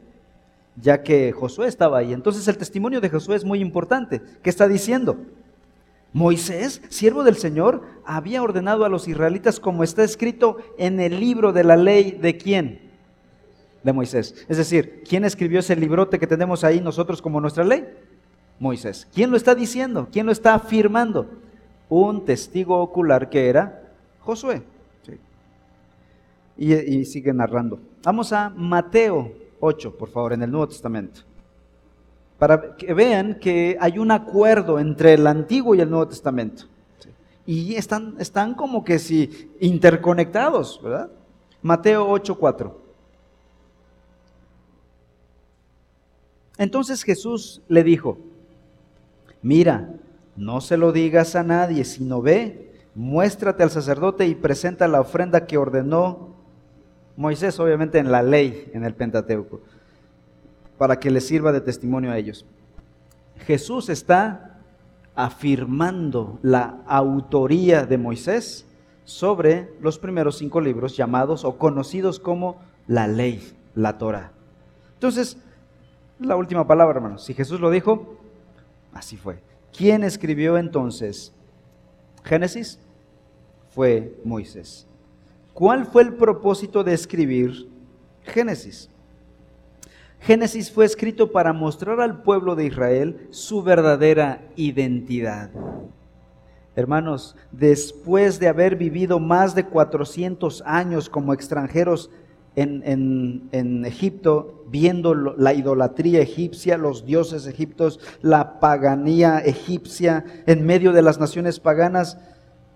ya 0.76 1.04
que 1.04 1.32
Josué 1.32 1.68
estaba 1.68 2.00
ahí. 2.00 2.14
Entonces 2.14 2.48
el 2.48 2.58
testimonio 2.58 3.02
de 3.02 3.10
Josué 3.10 3.36
es 3.36 3.46
muy 3.46 3.60
importante. 3.60 4.22
¿Qué 4.42 4.50
está 4.50 4.68
diciendo? 4.68 5.18
Moisés, 6.14 6.82
siervo 6.90 7.24
del 7.24 7.38
Señor, 7.38 7.84
había 8.06 8.44
ordenado 8.44 8.86
a 8.86 8.90
los 8.90 9.08
israelitas 9.08 9.60
como 9.60 9.84
está 9.84 10.04
escrito 10.04 10.58
en 10.78 11.00
el 11.00 11.20
libro 11.20 11.54
de 11.54 11.64
la 11.64 11.76
ley 11.76 12.12
de 12.12 12.38
quién? 12.38 12.92
De 13.84 13.94
Moisés. 13.94 14.46
Es 14.48 14.58
decir, 14.58 15.04
¿quién 15.08 15.26
escribió 15.26 15.60
ese 15.60 15.76
librote 15.76 16.20
que 16.20 16.28
tenemos 16.28 16.64
ahí 16.64 16.80
nosotros 16.80 17.22
como 17.22 17.42
nuestra 17.42 17.64
ley? 17.64 17.86
Moisés. 18.60 19.08
¿Quién 19.14 19.32
lo 19.32 19.38
está 19.38 19.56
diciendo? 19.56 20.08
¿Quién 20.12 20.28
lo 20.28 20.32
está 20.32 20.54
afirmando? 20.54 21.30
Un 21.90 22.24
testigo 22.26 22.78
ocular 22.80 23.30
que 23.30 23.50
era 23.50 23.92
Josué. 24.20 24.62
Y, 26.56 26.74
y 26.74 27.06
sigue 27.06 27.34
narrando. 27.34 27.80
Vamos 28.04 28.32
a 28.32 28.52
Mateo 28.52 29.43
8, 29.64 29.96
por 29.96 30.10
favor, 30.10 30.34
en 30.34 30.44
el 30.44 30.52
Nuevo 30.52 30.68
Testamento 30.68 31.22
para 32.44 32.76
que 32.76 32.94
vean 32.94 33.40
que 33.40 33.78
hay 33.80 33.98
un 33.98 34.12
acuerdo 34.12 34.78
entre 34.78 35.14
el 35.14 35.28
Antiguo 35.28 35.76
y 35.76 35.80
el 35.80 35.90
Nuevo 35.90 36.10
Testamento. 36.10 36.66
Y 37.46 37.76
están, 37.76 38.16
están 38.20 38.54
como 38.54 38.84
que 38.84 39.00
si 39.00 39.50
interconectados, 39.62 40.82
¿verdad? 40.84 41.10
Mateo 41.62 42.06
8:4. 42.10 42.74
Entonces 46.58 47.02
Jesús 47.04 47.62
le 47.70 47.82
dijo, 47.84 48.18
mira, 49.42 49.94
no 50.36 50.60
se 50.60 50.76
lo 50.76 50.92
digas 50.92 51.38
a 51.38 51.44
nadie, 51.44 51.86
sino 51.86 52.22
ve, 52.22 52.74
muéstrate 52.94 53.64
al 53.64 53.72
sacerdote 53.72 54.28
y 54.28 54.36
presenta 54.36 54.90
la 54.90 55.00
ofrenda 55.00 55.46
que 55.46 55.58
ordenó 55.58 56.33
Moisés, 57.16 57.60
obviamente 57.60 58.00
en 58.00 58.12
la 58.12 58.24
ley, 58.24 58.72
en 58.74 58.84
el 58.84 58.94
Pentateuco 58.96 59.62
para 60.78 61.00
que 61.00 61.12
les 61.12 61.28
sirva 61.28 61.52
de 61.52 61.62
testimonio 61.62 62.12
a 62.12 62.18
ellos. 62.18 62.46
Jesús 63.46 63.90
está 63.90 64.60
afirmando 65.16 66.40
la 66.42 66.82
autoría 66.88 67.86
de 67.86 67.98
Moisés 67.98 68.66
sobre 69.06 69.74
los 69.80 70.00
primeros 70.00 70.38
cinco 70.38 70.62
libros 70.62 70.98
llamados 70.98 71.46
o 71.46 71.58
conocidos 71.58 72.20
como 72.20 72.58
la 72.88 73.08
ley, 73.08 73.54
la 73.76 73.98
Torah. 73.98 74.32
Entonces, 74.96 75.38
la 76.20 76.36
última 76.36 76.66
palabra, 76.66 76.98
hermanos. 76.98 77.24
Si 77.24 77.34
Jesús 77.34 77.60
lo 77.60 77.70
dijo, 77.70 78.18
así 78.94 79.18
fue. 79.18 79.42
¿Quién 79.76 80.04
escribió 80.04 80.58
entonces 80.58 81.34
Génesis? 82.24 82.80
Fue 83.70 84.16
Moisés. 84.24 84.88
¿Cuál 85.54 85.86
fue 85.86 86.02
el 86.02 86.14
propósito 86.14 86.84
de 86.84 86.94
escribir 86.94 87.70
Génesis? 88.24 88.90
Génesis 90.20 90.72
fue 90.72 90.86
escrito 90.86 91.32
para 91.32 91.54
mostrar 91.54 92.00
al 92.00 92.24
pueblo 92.24 92.56
de 92.56 92.66
Israel 92.66 93.28
su 93.30 93.62
verdadera 93.62 94.42
identidad. 94.56 95.52
Hermanos, 96.76 97.36
después 97.52 98.40
de 98.40 98.48
haber 98.48 98.78
vivido 98.78 99.20
más 99.20 99.54
de 99.54 99.66
400 99.66 100.64
años 100.66 101.08
como 101.10 101.34
extranjeros 101.34 102.10
en, 102.56 103.50
en, 103.52 103.86
Egipto, 103.86 104.64
viendo 104.70 105.14
la 105.14 105.54
idolatría 105.54 106.22
egipcia, 106.22 106.78
los 106.78 107.06
dioses 107.06 107.46
egiptos, 107.48 108.00
la 108.22 108.60
paganía 108.60 109.40
egipcia 109.40 110.24
en 110.46 110.66
medio 110.66 110.94
de 110.94 111.02
las 111.02 111.20
naciones 111.20 111.60
paganas, 111.60 112.18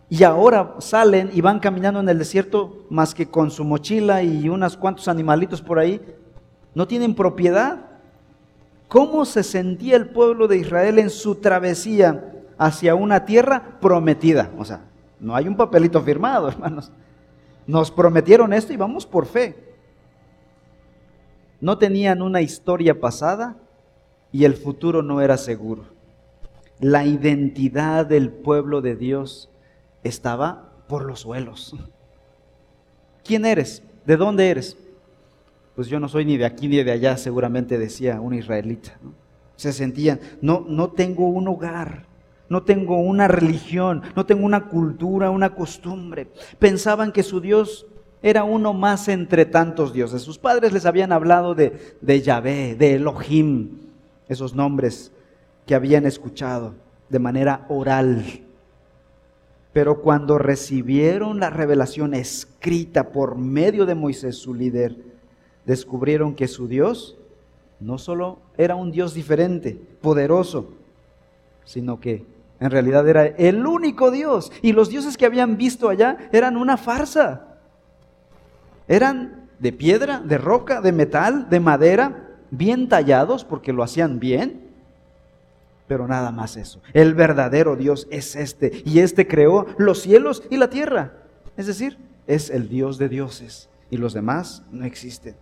y 0.09 0.23
ahora 0.23 0.75
salen 0.79 1.29
y 1.33 1.41
van 1.41 1.59
caminando 1.59 1.99
en 1.99 2.07
el 2.07 2.17
desierto 2.17 2.85
más 2.89 3.13
que 3.13 3.27
con 3.29 3.51
su 3.51 3.65
mochila 3.65 4.23
y 4.23 4.47
unos 4.47 4.77
cuantos 4.77 5.07
animalitos 5.07 5.61
por 5.61 5.79
ahí, 5.79 6.01
no 6.73 6.87
tienen 6.87 7.13
propiedad. 7.13 7.81
¿Cómo 8.87 9.25
se 9.25 9.43
sentía 9.43 9.97
el 9.97 10.09
pueblo 10.09 10.47
de 10.47 10.57
Israel 10.57 10.99
en 10.99 11.09
su 11.09 11.35
travesía 11.35 12.33
hacia 12.57 12.95
una 12.95 13.25
tierra 13.25 13.79
prometida? 13.81 14.49
O 14.57 14.63
sea, 14.63 14.85
no 15.19 15.35
hay 15.35 15.47
un 15.47 15.57
papelito 15.57 16.01
firmado, 16.01 16.47
hermanos. 16.49 16.89
Nos 17.65 17.91
prometieron 17.91 18.53
esto 18.53 18.71
y 18.71 18.77
vamos 18.77 19.05
por 19.05 19.25
fe. 19.25 19.55
No 21.59 21.77
tenían 21.77 22.21
una 22.21 22.41
historia 22.41 22.97
pasada 22.97 23.57
y 24.31 24.45
el 24.45 24.53
futuro 24.53 25.01
no 25.01 25.19
era 25.19 25.35
seguro. 25.35 25.83
La 26.79 27.05
identidad 27.05 28.05
del 28.05 28.29
pueblo 28.29 28.81
de 28.81 28.95
Dios 28.95 29.49
estaba 30.07 30.71
por 30.87 31.05
los 31.05 31.21
suelos. 31.21 31.75
¿Quién 33.23 33.45
eres? 33.45 33.83
¿De 34.05 34.17
dónde 34.17 34.49
eres? 34.49 34.77
pues 35.77 35.89
yo 35.89 35.99
no 35.99 36.09
soy 36.09 36.25
ni 36.25 36.37
de 36.37 36.45
aquí 36.45 36.67
ni 36.67 36.83
de 36.83 36.91
allá, 36.91 37.17
seguramente 37.17 37.77
decía 37.77 38.19
un 38.19 38.33
israelita. 38.33 38.97
Se 39.57 39.71
sentían, 39.71 40.19
no, 40.41 40.65
no 40.67 40.89
tengo 40.89 41.29
un 41.29 41.47
hogar, 41.47 42.07
no 42.49 42.63
tengo 42.63 42.97
una 42.97 43.27
religión, 43.27 44.01
no 44.15 44.25
tengo 44.25 44.43
una 44.43 44.69
cultura, 44.69 45.29
una 45.29 45.53
costumbre. 45.53 46.29
Pensaban 46.57 47.11
que 47.11 47.21
su 47.21 47.41
Dios 47.41 47.85
era 48.23 48.43
uno 48.43 48.73
más 48.73 49.07
entre 49.07 49.45
tantos 49.45 49.93
dioses. 49.93 50.23
Sus 50.23 50.39
padres 50.39 50.73
les 50.73 50.87
habían 50.87 51.11
hablado 51.11 51.53
de, 51.53 51.95
de 52.01 52.21
Yahvé, 52.23 52.73
de 52.73 52.95
Elohim, 52.95 53.77
esos 54.27 54.55
nombres 54.55 55.11
que 55.67 55.75
habían 55.75 56.07
escuchado 56.07 56.73
de 57.07 57.19
manera 57.19 57.67
oral. 57.69 58.46
Pero 59.77 60.01
cuando 60.01 60.39
recibieron 60.39 61.39
la 61.39 61.51
revelación 61.51 62.15
escrita 62.15 63.09
por 63.09 63.37
medio 63.37 63.85
de 63.85 63.93
Moisés, 63.93 64.35
su 64.35 64.55
líder, 64.55 64.95
descubrieron 65.67 66.33
que 66.33 66.47
su 66.47 66.67
Dios 66.67 67.15
no 67.79 67.99
solo 67.99 68.39
era 68.57 68.73
un 68.73 68.89
Dios 68.89 69.13
diferente, 69.13 69.79
poderoso, 70.01 70.73
sino 71.63 71.99
que 71.99 72.25
en 72.59 72.71
realidad 72.71 73.07
era 73.07 73.27
el 73.27 73.67
único 73.67 74.09
Dios. 74.09 74.51
Y 74.63 74.71
los 74.73 74.89
dioses 74.89 75.15
que 75.15 75.27
habían 75.27 75.57
visto 75.57 75.89
allá 75.89 76.27
eran 76.31 76.57
una 76.57 76.77
farsa. 76.77 77.59
Eran 78.87 79.47
de 79.59 79.73
piedra, 79.73 80.21
de 80.21 80.39
roca, 80.39 80.81
de 80.81 80.91
metal, 80.91 81.51
de 81.51 81.59
madera, 81.59 82.29
bien 82.49 82.89
tallados 82.89 83.45
porque 83.45 83.73
lo 83.73 83.83
hacían 83.83 84.19
bien. 84.19 84.66
Pero 85.87 86.07
nada 86.07 86.31
más 86.31 86.57
eso. 86.57 86.81
El 86.93 87.13
verdadero 87.13 87.75
Dios 87.75 88.07
es 88.11 88.35
este. 88.35 88.83
Y 88.85 88.99
este 88.99 89.27
creó 89.27 89.65
los 89.77 90.01
cielos 90.01 90.43
y 90.49 90.57
la 90.57 90.69
tierra. 90.69 91.13
Es 91.55 91.67
decir, 91.67 91.97
es 92.27 92.49
el 92.49 92.69
Dios 92.69 92.97
de 92.97 93.09
dioses. 93.09 93.69
Y 93.89 93.97
los 93.97 94.13
demás 94.13 94.63
no 94.71 94.85
existen. 94.85 95.35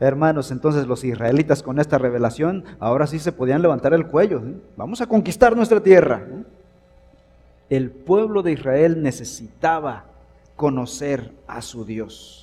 Hermanos, 0.00 0.50
entonces 0.50 0.86
los 0.86 1.04
israelitas 1.04 1.62
con 1.62 1.78
esta 1.78 1.98
revelación 1.98 2.64
ahora 2.78 3.06
sí 3.06 3.18
se 3.18 3.32
podían 3.32 3.60
levantar 3.60 3.92
el 3.92 4.06
cuello. 4.06 4.42
Vamos 4.76 5.02
a 5.02 5.06
conquistar 5.06 5.54
nuestra 5.54 5.80
tierra. 5.80 6.26
El 7.68 7.90
pueblo 7.90 8.42
de 8.42 8.52
Israel 8.52 9.02
necesitaba 9.02 10.06
conocer 10.56 11.32
a 11.46 11.60
su 11.60 11.84
Dios. 11.84 12.39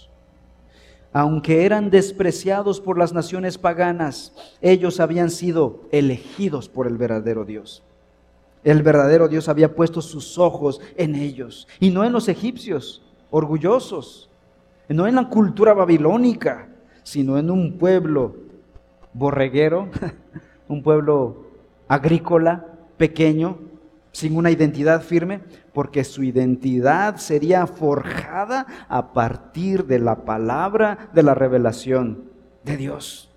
Aunque 1.14 1.66
eran 1.66 1.90
despreciados 1.90 2.82
por 2.82 2.98
las 2.98 3.14
naciones 3.14 3.58
paganas, 3.58 4.34
ellos 4.62 5.00
habían 5.00 5.30
sido 5.30 5.82
elegidos 5.92 6.70
por 6.70 6.88
el 6.88 6.98
verdadero 6.98 7.46
Dios. 7.46 7.84
El 8.64 8.84
verdadero 8.84 9.28
Dios 9.28 9.48
había 9.48 9.74
puesto 9.76 10.02
sus 10.02 10.38
ojos 10.38 10.82
en 10.98 11.16
ellos 11.16 11.68
y 11.80 11.90
no 11.90 12.04
en 12.04 12.12
los 12.12 12.28
egipcios, 12.28 13.02
orgullosos, 13.32 14.30
no 14.90 15.08
en 15.08 15.16
la 15.16 15.30
cultura 15.30 15.74
babilónica, 15.74 16.70
sino 17.04 17.38
en 17.38 17.50
un 17.50 17.78
pueblo 17.78 18.36
borreguero, 19.14 19.90
un 20.68 20.84
pueblo 20.84 21.46
agrícola, 21.88 22.66
pequeño, 22.98 23.58
sin 24.18 24.36
una 24.36 24.50
identidad 24.50 25.04
firme, 25.04 25.42
porque 25.74 26.04
su 26.04 26.24
identidad 26.24 27.18
sería 27.18 27.68
forjada 27.68 28.66
a 28.90 29.14
partir 29.14 29.86
de 29.86 30.00
la 30.00 30.26
palabra 30.26 31.12
de 31.14 31.22
la 31.22 31.36
revelación 31.36 32.24
de 32.64 32.78
Dios. 32.78 33.30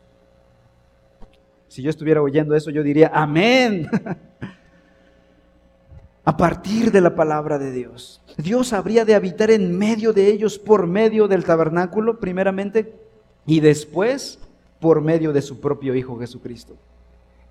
Si 1.68 1.82
yo 1.82 1.90
estuviera 1.90 2.22
oyendo 2.22 2.56
eso, 2.56 2.70
yo 2.70 2.82
diría, 2.82 3.10
amén. 3.12 3.90
a 6.24 6.36
partir 6.38 6.90
de 6.90 7.02
la 7.02 7.14
palabra 7.14 7.58
de 7.58 7.72
Dios. 7.72 8.22
Dios 8.38 8.72
habría 8.72 9.04
de 9.04 9.14
habitar 9.14 9.50
en 9.50 9.76
medio 9.76 10.14
de 10.14 10.28
ellos 10.28 10.58
por 10.58 10.86
medio 10.86 11.28
del 11.28 11.44
tabernáculo, 11.44 12.20
primeramente, 12.20 12.94
y 13.44 13.60
después 13.60 14.38
por 14.80 15.02
medio 15.02 15.34
de 15.34 15.42
su 15.42 15.60
propio 15.60 15.94
Hijo 15.94 16.18
Jesucristo. 16.18 16.78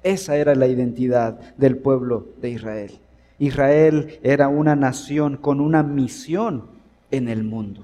Esa 0.01 0.35
era 0.35 0.55
la 0.55 0.65
identidad 0.65 1.55
del 1.57 1.77
pueblo 1.77 2.29
de 2.41 2.49
Israel. 2.49 2.99
Israel 3.39 4.19
era 4.21 4.47
una 4.47 4.75
nación 4.75 5.38
con 5.38 5.60
una 5.60 5.82
misión 5.82 6.65
en 7.12 7.28
el 7.28 7.43
mundo. 7.43 7.84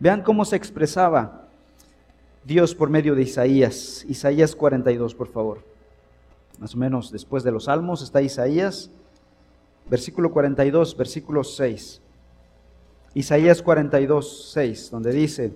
Vean 0.00 0.22
cómo 0.22 0.44
se 0.44 0.56
expresaba 0.56 1.48
Dios 2.44 2.74
por 2.74 2.90
medio 2.90 3.14
de 3.14 3.22
Isaías. 3.22 4.04
Isaías 4.08 4.54
42, 4.54 5.14
por 5.14 5.28
favor. 5.28 5.64
Más 6.58 6.74
o 6.74 6.78
menos 6.78 7.10
después 7.10 7.42
de 7.42 7.52
los 7.52 7.64
salmos 7.64 8.02
está 8.02 8.20
Isaías, 8.20 8.90
versículo 9.88 10.30
42, 10.30 10.96
versículo 10.96 11.44
6. 11.44 12.02
Isaías 13.14 13.62
42, 13.62 14.50
6, 14.52 14.90
donde 14.90 15.12
dice 15.12 15.52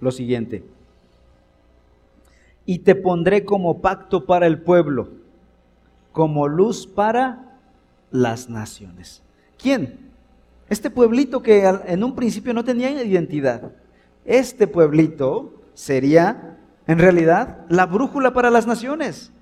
lo 0.00 0.10
siguiente 0.10 0.64
y 2.64 2.80
te 2.80 2.94
pondré 2.94 3.44
como 3.44 3.80
pacto 3.80 4.24
para 4.24 4.46
el 4.46 4.60
pueblo, 4.62 5.08
como 6.12 6.48
luz 6.48 6.86
para 6.86 7.51
las 8.12 8.48
naciones. 8.48 9.22
¿Quién? 9.60 9.98
Este 10.68 10.90
pueblito 10.90 11.42
que 11.42 11.64
en 11.66 12.04
un 12.04 12.14
principio 12.14 12.54
no 12.54 12.64
tenía 12.64 12.90
identidad. 12.90 13.72
Este 14.24 14.66
pueblito 14.66 15.62
sería, 15.74 16.56
en 16.86 16.98
realidad, 16.98 17.64
la 17.68 17.86
brújula 17.86 18.32
para 18.32 18.50
las 18.50 18.66
naciones. 18.66 19.32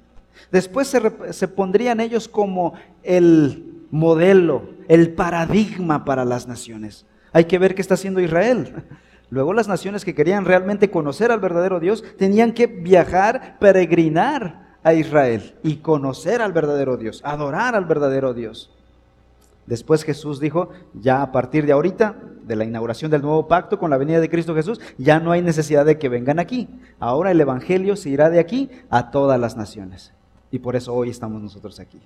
Después 0.51 0.89
se, 0.89 1.33
se 1.33 1.49
pondrían 1.49 2.01
ellos 2.01 2.29
como 2.29 2.75
el 3.03 3.85
modelo, 3.91 4.71
el 4.89 5.13
paradigma 5.13 6.05
para 6.05 6.25
las 6.25 6.49
naciones. 6.49 7.05
Hay 7.33 7.45
que 7.45 7.59
ver 7.59 7.75
qué 7.75 7.83
está 7.83 7.95
haciendo 7.95 8.21
Israel. 8.21 8.85
Luego 9.31 9.53
las 9.53 9.69
naciones 9.69 10.05
que 10.05 10.15
querían 10.15 10.45
realmente 10.45 10.91
conocer 10.91 11.31
al 11.31 11.39
verdadero 11.39 11.79
Dios 11.79 12.03
tenían 12.19 12.53
que 12.53 12.67
viajar, 12.67 13.59
peregrinar 13.61 14.70
a 14.83 14.95
Israel 14.95 15.55
y 15.63 15.77
conocer 15.77 16.43
al 16.43 16.53
verdadero 16.53 16.97
Dios, 16.97 17.21
adorar 17.25 17.75
al 17.75 17.85
verdadero 17.85 18.35
Dios. 18.35 18.71
Después 19.67 20.03
Jesús 20.03 20.41
dijo, 20.41 20.71
ya 20.95 21.23
a 21.23 21.33
partir 21.33 21.67
de 21.67 21.73
ahorita, 21.73 22.17
de 22.45 22.57
la 22.57 22.65
inauguración 22.65 23.11
del 23.11 23.23
nuevo 23.23 23.47
pacto 23.47 23.79
con 23.79 23.91
la 23.91 23.99
venida 23.99 24.19
de 24.19 24.29
Cristo 24.29 24.55
Jesús, 24.55 24.81
ya 24.99 25.21
no 25.21 25.31
hay 25.31 25.43
necesidad 25.43 25.87
de 25.87 25.99
que 25.99 26.09
vengan 26.09 26.41
aquí. 26.41 26.69
Ahora 26.99 27.31
el 27.31 27.41
Evangelio 27.41 27.95
se 27.95 28.11
irá 28.11 28.31
de 28.31 28.41
aquí 28.41 28.69
a 28.89 29.13
todas 29.13 29.39
las 29.39 29.57
naciones. 29.57 30.13
Y 30.51 30.59
por 30.59 30.75
eso 30.75 30.93
hoy 30.93 31.11
estamos 31.11 31.41
nosotros 31.41 31.79
aquí. 31.79 32.01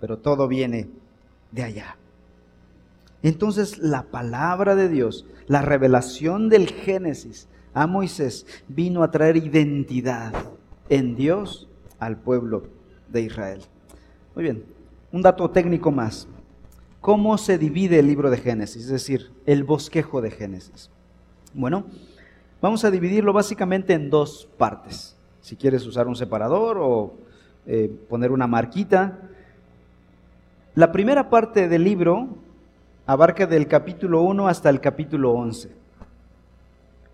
Pero 0.00 0.18
todo 0.18 0.46
viene 0.46 0.88
de 1.50 1.64
allá. 1.64 1.96
Entonces 3.22 3.78
la 3.78 4.04
palabra 4.04 4.76
de 4.76 4.88
Dios, 4.88 5.26
la 5.48 5.62
revelación 5.62 6.48
del 6.48 6.68
Génesis 6.68 7.48
a 7.74 7.88
Moisés 7.88 8.46
vino 8.68 9.02
a 9.02 9.10
traer 9.10 9.36
identidad 9.36 10.32
en 10.88 11.16
Dios 11.16 11.68
al 11.98 12.16
pueblo 12.18 12.64
de 13.08 13.22
Israel. 13.22 13.60
Muy 14.34 14.44
bien, 14.44 14.64
un 15.12 15.22
dato 15.22 15.50
técnico 15.50 15.90
más. 15.90 16.28
¿Cómo 17.00 17.38
se 17.38 17.58
divide 17.58 17.98
el 17.98 18.06
libro 18.06 18.30
de 18.30 18.38
Génesis? 18.38 18.84
Es 18.84 18.90
decir, 18.90 19.30
el 19.46 19.64
bosquejo 19.64 20.20
de 20.20 20.30
Génesis. 20.30 20.90
Bueno, 21.54 21.84
vamos 22.60 22.84
a 22.84 22.90
dividirlo 22.90 23.32
básicamente 23.32 23.94
en 23.94 24.10
dos 24.10 24.48
partes. 24.58 25.16
Si 25.40 25.56
quieres 25.56 25.86
usar 25.86 26.08
un 26.08 26.16
separador 26.16 26.78
o 26.80 27.14
eh, 27.66 27.90
poner 28.08 28.30
una 28.30 28.46
marquita. 28.46 29.18
La 30.74 30.92
primera 30.92 31.30
parte 31.30 31.68
del 31.68 31.84
libro 31.84 32.28
abarca 33.06 33.46
del 33.46 33.66
capítulo 33.66 34.22
1 34.22 34.48
hasta 34.48 34.68
el 34.70 34.80
capítulo 34.80 35.32
11. 35.32 35.85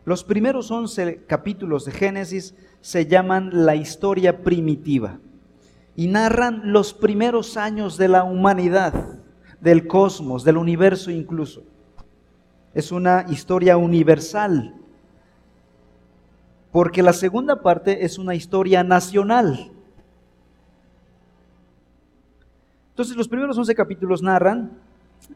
Los 0.05 0.25
primeros 0.25 0.71
11 0.71 1.25
capítulos 1.27 1.85
de 1.85 1.93
Génesis 1.93 2.55
se 2.81 3.07
llaman 3.07 3.51
la 3.65 3.77
historia 3.77 4.43
primitiva 4.43 5.21
y 5.95 6.09
narran 6.09 6.73
los 6.73 6.93
primeros 6.93 7.57
años 7.57 7.97
de 7.99 8.09
la 8.09 8.25
humanidad, 8.25 9.21
del 9.61 9.87
cosmos, 9.87 10.43
del 10.43 10.57
universo 10.57 11.11
incluso. 11.12 11.62
Es 12.75 12.91
una 12.91 13.27
historia 13.29 13.77
universal, 13.77 14.75
porque 16.73 17.03
la 17.03 17.12
segunda 17.12 17.62
parte 17.62 18.05
es 18.05 18.19
una 18.19 18.35
historia 18.35 18.83
nacional. 18.83 19.71
Entonces 22.91 23.17
los 23.17 23.29
primeros 23.29 23.57
11 23.57 23.75
capítulos 23.77 24.21
narran 24.21 24.73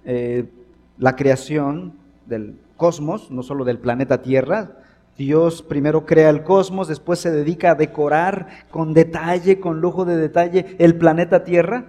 eh, 0.04 0.50
la 0.98 1.14
creación 1.14 2.05
del 2.26 2.58
cosmos, 2.76 3.30
no 3.30 3.42
solo 3.42 3.64
del 3.64 3.78
planeta 3.78 4.22
Tierra. 4.22 4.72
Dios 5.16 5.62
primero 5.62 6.04
crea 6.04 6.28
el 6.28 6.42
cosmos, 6.42 6.88
después 6.88 7.18
se 7.18 7.30
dedica 7.30 7.70
a 7.70 7.74
decorar 7.74 8.48
con 8.70 8.92
detalle, 8.92 9.60
con 9.60 9.80
lujo 9.80 10.04
de 10.04 10.16
detalle, 10.16 10.76
el 10.78 10.96
planeta 10.96 11.44
Tierra. 11.44 11.86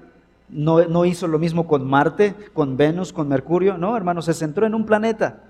No, 0.50 0.86
no 0.86 1.04
hizo 1.04 1.28
lo 1.28 1.39
mismo 1.39 1.67
con 1.67 1.86
Marte, 1.86 2.34
con 2.54 2.78
Venus, 2.78 3.12
con 3.12 3.28
Mercurio. 3.28 3.78
No, 3.78 3.97
hermano, 3.97 4.21
se 4.21 4.34
centró 4.34 4.65
en 4.65 4.76
un 4.76 4.86
planeta. 4.86 5.41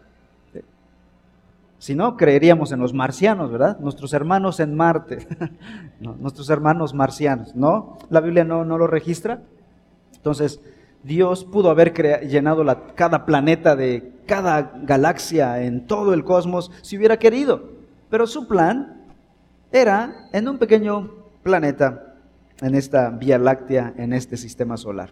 Si 1.80 1.94
no, 1.94 2.18
creeríamos 2.18 2.72
en 2.72 2.80
los 2.80 2.94
marcianos, 2.94 3.52
¿verdad? 3.52 3.80
Nuestros 3.80 4.12
hermanos 4.14 4.60
en 4.60 4.74
Marte, 4.76 5.28
nuestros 6.00 6.50
hermanos 6.50 6.96
marcianos, 6.96 7.56
¿no? 7.56 7.98
La 8.10 8.20
Biblia 8.20 8.44
no, 8.44 8.66
no 8.66 8.80
lo 8.80 8.88
registra. 8.88 9.42
Entonces, 10.16 10.60
Dios 11.04 11.46
pudo 11.46 11.70
haber 11.70 11.94
llenado 12.28 12.66
cada 12.96 13.26
planeta 13.26 13.76
de 13.76 14.12
cada 14.26 14.74
galaxia 14.84 15.64
en 15.64 15.88
todo 15.88 16.14
el 16.14 16.24
cosmos 16.24 16.72
si 16.82 16.98
hubiera 16.98 17.18
querido. 17.18 17.70
Pero 18.10 18.28
su 18.28 18.48
plan 18.48 19.06
era 19.72 20.30
en 20.34 20.48
un 20.48 20.58
pequeño 20.58 21.12
planeta, 21.44 22.16
en 22.62 22.76
esta 22.76 23.10
Vía 23.10 23.38
Láctea, 23.38 23.94
en 23.98 24.14
este 24.14 24.38
sistema 24.38 24.78
solar. 24.78 25.12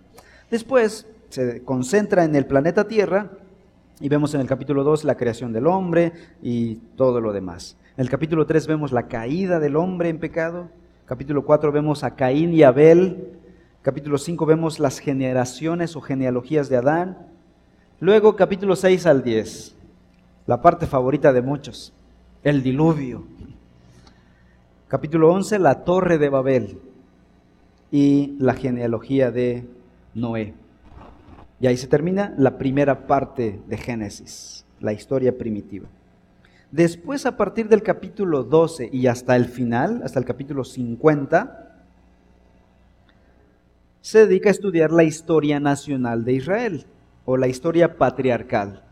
Después 0.50 1.08
se 1.30 1.63
concentra 1.63 2.24
en 2.24 2.36
el 2.36 2.45
planeta 2.45 2.88
Tierra 2.88 3.32
y 4.00 4.10
vemos 4.10 4.34
en 4.34 4.41
el 4.41 4.48
capítulo 4.48 4.84
2 4.84 5.04
la 5.04 5.15
creación 5.15 5.54
del 5.54 5.67
hombre 5.67 6.13
y 6.41 6.76
todo 6.95 7.21
lo 7.21 7.34
demás. 7.34 7.78
En 7.98 8.02
el 8.02 8.10
capítulo 8.10 8.45
3 8.45 8.67
vemos 8.67 8.91
la 8.91 9.08
caída 9.08 9.60
del 9.60 9.76
hombre 9.76 10.10
en 10.10 10.19
pecado. 10.19 10.69
Capítulo 11.06 11.45
4 11.45 11.71
vemos 11.71 12.04
a 12.04 12.15
Caín 12.15 12.54
y 12.54 12.63
Abel 12.63 13.36
Capítulo 13.86 14.17
5 14.17 14.48
vemos 14.48 14.80
las 14.80 14.98
generaciones 14.98 15.95
o 15.95 16.02
genealogías 16.02 16.69
de 16.69 16.78
Adán. 16.78 17.28
Luego 18.00 18.36
capítulo 18.36 18.76
6 18.76 19.06
al 19.06 19.24
10, 19.24 19.76
la 20.47 20.59
parte 20.59 20.88
favorita 20.88 21.32
de 21.32 21.43
muchos, 21.43 21.93
el 22.41 22.64
diluvio. 22.64 23.28
Capítulo 24.88 25.32
11, 25.32 25.59
la 25.59 25.84
torre 25.84 26.18
de 26.18 26.30
Babel 26.30 26.80
y 27.91 28.36
la 28.39 28.55
genealogía 28.55 29.30
de 29.30 29.68
Noé. 30.16 30.55
Y 31.59 31.68
ahí 31.68 31.78
se 31.78 31.86
termina 31.86 32.34
la 32.39 32.57
primera 32.57 33.05
parte 33.05 33.62
de 33.68 33.78
Génesis, 33.78 34.66
la 34.80 34.93
historia 34.93 35.38
primitiva. 35.38 35.88
Después, 36.72 37.28
a 37.28 37.38
partir 37.38 37.70
del 37.70 37.84
capítulo 37.84 38.43
12 38.43 38.89
y 38.91 39.05
hasta 39.05 39.36
el 39.36 39.45
final, 39.45 40.01
hasta 40.03 40.18
el 40.18 40.26
capítulo 40.26 40.64
50, 40.64 41.64
se 44.06 44.28
dedica 44.28 44.49
a 44.49 44.51
estudiar 44.51 44.91
la 44.91 45.03
historia 45.03 45.60
nacional 45.60 46.26
de 46.26 46.34
Israel 46.34 46.86
o 47.26 47.38
la 47.38 47.47
historia 47.47 47.97
patriarcal, 47.97 48.84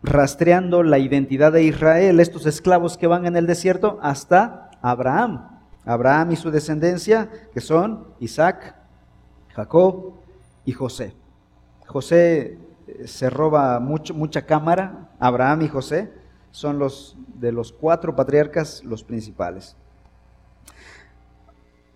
rastreando 0.00 0.84
la 0.84 1.00
identidad 1.00 1.50
de 1.50 1.64
Israel, 1.64 2.20
estos 2.20 2.46
esclavos 2.46 2.96
que 2.96 3.08
van 3.08 3.26
en 3.26 3.34
el 3.34 3.48
desierto, 3.48 3.98
hasta 4.00 4.70
Abraham. 4.80 5.58
Abraham 5.84 6.30
y 6.30 6.36
su 6.36 6.52
descendencia, 6.52 7.28
que 7.52 7.60
son 7.60 8.06
Isaac, 8.20 8.76
Jacob 9.56 10.12
y 10.64 10.70
José. 10.70 11.16
José 11.88 12.58
eh, 12.86 13.08
se 13.08 13.28
roba 13.28 13.80
mucho, 13.80 14.14
mucha 14.14 14.46
cámara, 14.46 15.10
Abraham 15.18 15.62
y 15.62 15.68
José, 15.68 16.12
son 16.52 16.78
los 16.78 17.16
de 17.34 17.50
los 17.50 17.72
cuatro 17.72 18.14
patriarcas 18.14 18.84
los 18.84 19.02
principales. 19.02 19.76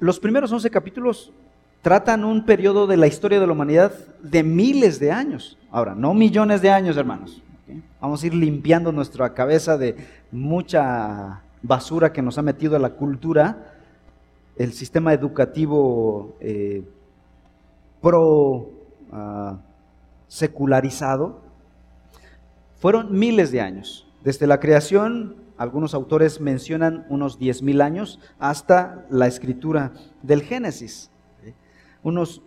Los 0.00 0.18
primeros 0.18 0.50
11 0.50 0.68
capítulos 0.70 1.32
tratan 1.84 2.24
un 2.24 2.46
periodo 2.46 2.86
de 2.86 2.96
la 2.96 3.06
historia 3.06 3.38
de 3.38 3.46
la 3.46 3.52
humanidad 3.52 3.92
de 4.22 4.42
miles 4.42 4.98
de 4.98 5.12
años. 5.12 5.58
Ahora, 5.70 5.94
no 5.94 6.14
millones 6.14 6.62
de 6.62 6.70
años, 6.70 6.96
hermanos. 6.96 7.42
Vamos 8.00 8.22
a 8.22 8.26
ir 8.26 8.32
limpiando 8.32 8.90
nuestra 8.90 9.34
cabeza 9.34 9.76
de 9.76 9.94
mucha 10.32 11.42
basura 11.62 12.10
que 12.10 12.22
nos 12.22 12.38
ha 12.38 12.42
metido 12.42 12.74
a 12.74 12.78
la 12.78 12.94
cultura, 12.94 13.74
el 14.56 14.72
sistema 14.72 15.12
educativo 15.12 16.36
eh, 16.40 16.84
pro 18.00 18.70
ah. 19.12 19.58
Fueron 22.80 23.18
miles 23.18 23.52
de 23.52 23.60
años. 23.60 24.08
Desde 24.22 24.46
la 24.46 24.58
creación, 24.58 25.36
algunos 25.58 25.92
autores 25.92 26.40
mencionan 26.40 27.04
unos 27.10 27.38
10.000 27.38 27.82
años, 27.82 28.20
hasta 28.38 29.04
la 29.10 29.26
escritura 29.26 29.92
del 30.22 30.40
Génesis. 30.40 31.10
Unos 32.04 32.40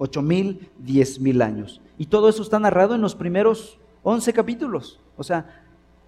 8.000, 0.00 0.58
10.000 0.84 1.44
años. 1.44 1.80
Y 1.98 2.06
todo 2.06 2.28
eso 2.28 2.42
está 2.42 2.58
narrado 2.58 2.96
en 2.96 3.00
los 3.00 3.14
primeros 3.14 3.78
11 4.02 4.32
capítulos. 4.32 4.98
O 5.16 5.22
sea, 5.22 5.66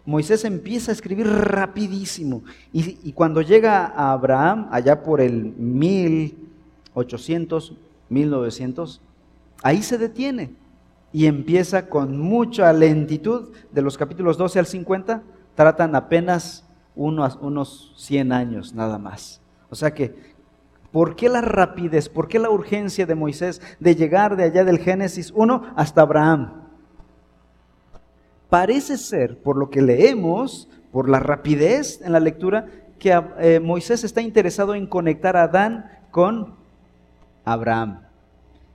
Moisés 0.09 0.45
empieza 0.45 0.91
a 0.91 0.95
escribir 0.95 1.27
rapidísimo. 1.27 2.43
Y, 2.73 3.13
cuando 3.13 3.43
llega 3.43 3.87
a 3.87 4.13
Abraham, 4.13 4.69
allá 4.71 5.03
por 5.03 5.21
el 5.21 5.53
1800, 5.57 7.77
1900, 8.09 9.03
ahí 9.63 9.83
se 9.83 9.99
detiene 9.99 10.55
y 11.13 11.27
empieza 11.27 11.91
con 11.91 12.19
mucha 12.19 12.73
lentitud. 12.73 13.51
De 13.71 13.83
los 13.83 13.99
capítulos 13.99 14.39
12 14.39 14.61
al 14.61 14.67
50, 14.67 15.23
tratan 15.55 15.95
apenas 15.95 16.65
unos, 16.97 17.39
unos 17.43 17.93
100 17.97 18.33
años 18.33 18.73
nada 18.73 18.97
más. 18.97 19.43
O 19.69 19.75
sea 19.75 19.93
que, 19.93 20.38
¿por 20.93 21.17
qué 21.17 21.29
la 21.29 21.41
rapidez? 21.41 22.09
¿Por 22.09 22.29
qué 22.29 22.39
la 22.39 22.51
urgencia 22.51 23.07
de 23.07 23.15
Moisés 23.15 23.61
de 23.81 23.95
llegar 23.95 24.37
de 24.37 24.45
allá 24.45 24.65
del 24.65 24.79
Génesis 24.79 25.33
1 25.35 25.75
hasta 25.77 26.03
Abraham? 26.03 26.65
Parece 28.49 28.97
ser, 28.97 29.39
por 29.43 29.57
lo 29.57 29.69
que 29.69 29.83
leemos, 29.83 30.69
por 30.91 31.09
la 31.09 31.21
rapidez 31.21 32.01
en 32.03 32.13
la 32.13 32.21
lectura, 32.21 32.67
que 32.99 33.21
eh, 33.39 33.61
Moisés 33.61 34.05
está 34.05 34.23
interesado 34.23 34.75
en 34.75 34.87
conectar 34.87 35.37
a 35.37 35.45
Adán 35.45 35.91
con 36.11 36.55
Abraham. 37.45 38.01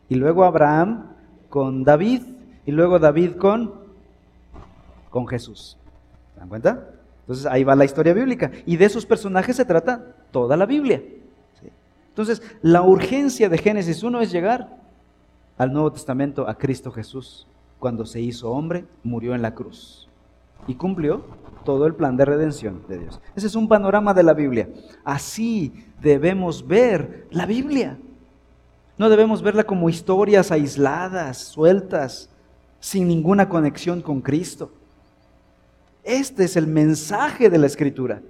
Y 0.09 0.15
luego 0.15 0.43
Abraham 0.43 1.13
con 1.49 1.83
David. 1.83 2.21
Y 2.65 2.71
luego 2.71 2.99
David 2.99 3.35
con, 3.35 3.73
con 5.09 5.27
Jesús. 5.27 5.77
¿Se 6.33 6.39
dan 6.39 6.49
cuenta? 6.49 6.87
Entonces 7.21 7.45
ahí 7.45 7.63
va 7.63 7.75
la 7.75 7.85
historia 7.85 8.13
bíblica. 8.13 8.51
Y 8.65 8.77
de 8.77 8.85
esos 8.85 9.05
personajes 9.05 9.55
se 9.55 9.65
trata 9.65 10.15
toda 10.31 10.55
la 10.55 10.65
Biblia. 10.65 11.01
Entonces, 12.13 12.43
la 12.61 12.83
urgencia 12.83 13.49
de 13.49 13.57
Génesis 13.57 14.03
1 14.03 14.21
es 14.21 14.31
llegar 14.31 14.77
al 15.57 15.73
Nuevo 15.73 15.91
Testamento, 15.91 16.47
a 16.47 16.55
Cristo 16.55 16.91
Jesús 16.91 17.47
cuando 17.83 18.05
se 18.05 18.21
hizo 18.21 18.49
hombre, 18.49 18.85
murió 19.03 19.35
en 19.35 19.41
la 19.41 19.55
cruz 19.55 20.07
y 20.67 20.75
cumplió 20.75 21.25
todo 21.65 21.85
el 21.85 21.95
plan 21.95 22.15
de 22.15 22.23
redención 22.23 22.81
de 22.87 22.99
Dios. 22.99 23.19
Ese 23.35 23.47
es 23.47 23.55
un 23.55 23.67
panorama 23.67 24.13
de 24.13 24.23
la 24.23 24.33
Biblia. 24.33 24.69
Así 25.03 25.73
debemos 26.01 26.65
ver 26.65 27.27
la 27.29 27.45
Biblia. 27.45 27.97
No 28.97 29.09
debemos 29.09 29.41
verla 29.41 29.65
como 29.65 29.89
historias 29.89 30.49
aisladas, 30.49 31.39
sueltas, 31.39 32.29
sin 32.79 33.05
ninguna 33.05 33.49
conexión 33.49 34.01
con 34.01 34.21
Cristo. 34.21 34.71
Este 36.05 36.45
es 36.45 36.55
el 36.55 36.67
mensaje 36.67 37.49
de 37.49 37.57
la 37.57 37.67
Escritura. 37.67 38.21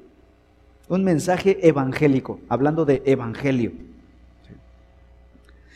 Un 0.90 1.04
mensaje 1.04 1.68
evangélico, 1.68 2.40
hablando 2.50 2.86
de 2.86 3.02
evangelio. 3.06 3.72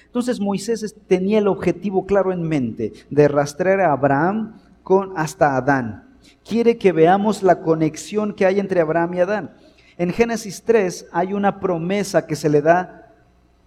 Entonces 0.05 0.39
Moisés 0.39 0.95
tenía 1.07 1.39
el 1.39 1.47
objetivo 1.47 2.05
claro 2.05 2.31
en 2.31 2.41
mente 2.41 2.93
de 3.09 3.27
rastrear 3.27 3.81
a 3.81 3.91
Abraham 3.91 4.55
con 4.83 5.13
hasta 5.15 5.55
Adán. 5.55 6.17
Quiere 6.47 6.77
que 6.77 6.91
veamos 6.91 7.43
la 7.43 7.61
conexión 7.61 8.33
que 8.33 8.45
hay 8.45 8.59
entre 8.59 8.81
Abraham 8.81 9.13
y 9.13 9.19
Adán. 9.19 9.51
En 9.97 10.11
Génesis 10.11 10.63
3 10.63 11.07
hay 11.11 11.33
una 11.33 11.59
promesa 11.59 12.25
que 12.25 12.35
se 12.35 12.49
le 12.49 12.61
da 12.61 13.11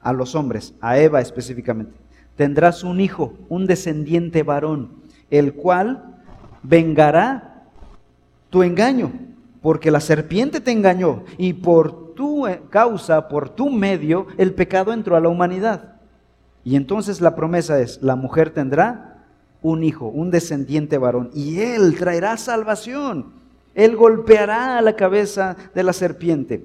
a 0.01 0.12
los 0.12 0.34
hombres, 0.34 0.74
a 0.80 0.99
Eva 0.99 1.20
específicamente. 1.20 1.93
Tendrás 2.36 2.84
un 2.84 3.01
hijo, 3.01 3.34
un 3.49 3.66
descendiente 3.66 4.43
varón, 4.43 4.91
el 5.30 5.55
cual 5.55 6.16
vengará 6.62 7.64
tu 8.49 8.62
engaño, 8.62 9.12
porque 9.62 9.90
la 9.90 10.00
serpiente 10.00 10.61
te 10.61 10.70
engañó 10.70 11.24
y 11.38 11.52
por 11.54 12.14
tu 12.14 12.46
causa, 12.70 13.28
por 13.28 13.50
tu 13.50 13.70
medio, 13.70 14.26
el 14.36 14.54
pecado 14.54 14.92
entró 14.92 15.16
a 15.16 15.20
la 15.20 15.28
humanidad. 15.28 15.94
Y 16.64 16.76
entonces 16.76 17.20
la 17.20 17.34
promesa 17.34 17.80
es, 17.80 18.02
la 18.02 18.16
mujer 18.16 18.50
tendrá 18.50 19.24
un 19.62 19.84
hijo, 19.84 20.06
un 20.06 20.30
descendiente 20.30 20.98
varón, 20.98 21.30
y 21.34 21.61
él 21.61 21.96
traerá 21.98 22.36
salvación. 22.36 23.32
Él 23.74 23.96
golpeará 23.96 24.78
a 24.78 24.82
la 24.82 24.96
cabeza 24.96 25.56
de 25.74 25.82
la 25.82 25.92
serpiente. 25.92 26.64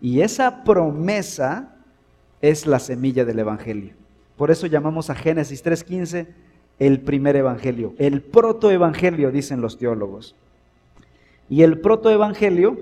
Y 0.00 0.20
esa 0.20 0.64
promesa 0.64 1.74
es 2.40 2.66
la 2.66 2.78
semilla 2.78 3.24
del 3.24 3.40
Evangelio. 3.40 3.94
Por 4.36 4.50
eso 4.50 4.66
llamamos 4.66 5.10
a 5.10 5.14
Génesis 5.14 5.64
3.15 5.64 6.28
el 6.78 7.00
primer 7.00 7.34
Evangelio, 7.34 7.94
el 7.98 8.22
protoevangelio, 8.22 9.32
dicen 9.32 9.60
los 9.60 9.78
teólogos. 9.78 10.36
Y 11.48 11.62
el 11.62 11.80
protoevangelio 11.80 12.78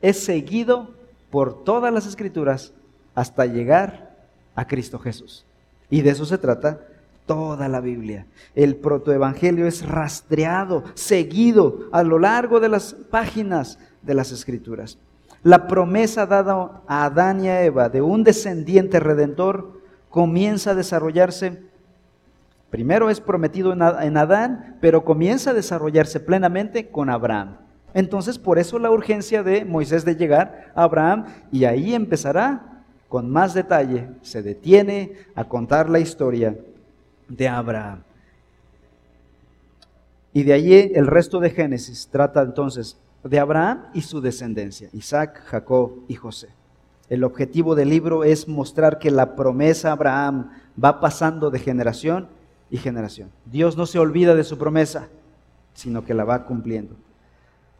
es 0.00 0.24
seguido 0.24 0.90
por 1.30 1.64
todas 1.64 1.92
las 1.92 2.06
escrituras 2.06 2.72
hasta 3.14 3.46
llegar 3.46 4.16
a 4.54 4.66
Cristo 4.66 4.98
Jesús. 4.98 5.44
Y 5.90 6.02
de 6.02 6.10
eso 6.10 6.24
se 6.24 6.38
trata 6.38 6.80
toda 7.26 7.68
la 7.68 7.80
Biblia. 7.80 8.26
El 8.56 8.74
protoevangelio 8.74 9.68
es 9.68 9.86
rastreado, 9.86 10.82
seguido 10.94 11.88
a 11.92 12.02
lo 12.02 12.18
largo 12.18 12.58
de 12.58 12.68
las 12.68 12.94
páginas 12.94 13.78
de 14.02 14.14
las 14.14 14.32
Escrituras. 14.32 14.98
La 15.44 15.68
promesa 15.68 16.26
dada 16.26 16.82
a 16.88 17.04
Adán 17.04 17.44
y 17.44 17.48
a 17.48 17.62
Eva 17.64 17.88
de 17.88 18.02
un 18.02 18.24
descendiente 18.24 18.98
redentor 18.98 19.80
comienza 20.08 20.72
a 20.72 20.74
desarrollarse. 20.74 21.62
Primero 22.68 23.10
es 23.10 23.20
prometido 23.20 23.72
en 23.72 24.16
Adán, 24.16 24.78
pero 24.80 25.04
comienza 25.04 25.50
a 25.50 25.54
desarrollarse 25.54 26.18
plenamente 26.18 26.88
con 26.88 27.10
Abraham. 27.10 27.58
Entonces, 27.94 28.38
por 28.38 28.58
eso 28.58 28.78
la 28.78 28.90
urgencia 28.90 29.42
de 29.42 29.64
Moisés 29.64 30.04
de 30.04 30.16
llegar 30.16 30.72
a 30.74 30.84
Abraham 30.84 31.26
y 31.50 31.64
ahí 31.64 31.94
empezará 31.94 32.84
con 33.08 33.28
más 33.28 33.54
detalle, 33.54 34.08
se 34.22 34.42
detiene 34.42 35.14
a 35.34 35.44
contar 35.44 35.90
la 35.90 35.98
historia 35.98 36.56
de 37.28 37.48
Abraham. 37.48 38.02
Y 40.32 40.44
de 40.44 40.52
allí 40.52 40.92
el 40.94 41.08
resto 41.08 41.40
de 41.40 41.50
Génesis 41.50 42.08
trata 42.10 42.42
entonces 42.42 42.98
de 43.24 43.40
Abraham 43.40 43.86
y 43.94 44.02
su 44.02 44.20
descendencia, 44.20 44.88
Isaac, 44.92 45.42
Jacob 45.46 46.04
y 46.06 46.14
José. 46.14 46.50
El 47.08 47.24
objetivo 47.24 47.74
del 47.74 47.88
libro 47.88 48.22
es 48.22 48.46
mostrar 48.46 49.00
que 49.00 49.10
la 49.10 49.34
promesa 49.34 49.88
a 49.88 49.92
Abraham 49.92 50.52
va 50.82 51.00
pasando 51.00 51.50
de 51.50 51.58
generación 51.58 52.28
y 52.70 52.76
generación. 52.76 53.30
Dios 53.46 53.76
no 53.76 53.86
se 53.86 53.98
olvida 53.98 54.36
de 54.36 54.44
su 54.44 54.56
promesa, 54.56 55.08
sino 55.74 56.04
que 56.04 56.14
la 56.14 56.22
va 56.22 56.44
cumpliendo. 56.44 56.94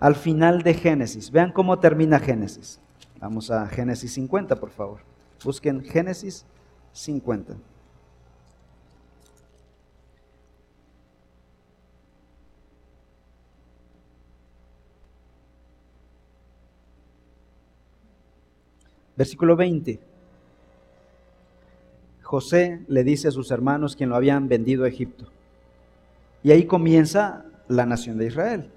Al 0.01 0.15
final 0.15 0.63
de 0.63 0.73
Génesis, 0.73 1.31
vean 1.31 1.53
cómo 1.53 1.79
termina 1.79 2.19
Génesis. 2.19 2.81
Vamos 3.21 3.51
a 3.51 3.67
Génesis 3.67 4.15
50, 4.15 4.57
por 4.57 4.71
favor. 4.71 5.01
Busquen 5.45 5.85
Génesis 5.85 6.47
50. 6.93 7.55
Versículo 19.17 19.55
20. 19.55 20.01
José 22.23 22.81
le 22.89 23.05
dice 23.05 23.29
a 23.29 23.33
sus 23.33 23.51
hermanos 23.51 23.97
quien 23.97 24.09
lo 24.09 24.17
habían 24.17 24.49
vendido 24.49 24.85
a 24.85 24.89
Egipto. 24.89 25.27
Y 26.43 26.53
ahí 26.53 26.65
comienza 26.65 27.45
la 27.69 27.85
nación 27.85 28.17
de 28.17 28.29
Israel. 28.29 28.71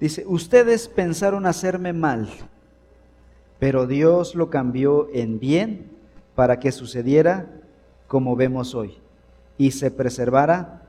Dice, 0.00 0.24
ustedes 0.26 0.88
pensaron 0.88 1.46
hacerme 1.46 1.92
mal 1.92 2.28
pero 3.60 3.86
Dios 3.86 4.34
lo 4.34 4.50
cambió 4.50 5.08
en 5.12 5.38
bien 5.38 5.90
para 6.34 6.58
que 6.58 6.72
sucediera 6.72 7.46
como 8.08 8.34
vemos 8.34 8.74
hoy 8.74 8.98
y 9.58 9.72
se 9.72 9.90
preservara 9.90 10.82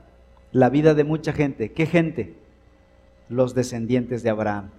la 0.50 0.70
vida 0.70 0.94
de 0.94 1.04
mucha 1.04 1.34
gente. 1.34 1.72
¿Qué 1.72 1.84
gente? 1.84 2.34
Los 3.28 3.54
descendientes 3.54 4.22
de 4.22 4.30
Abraham. 4.30 4.70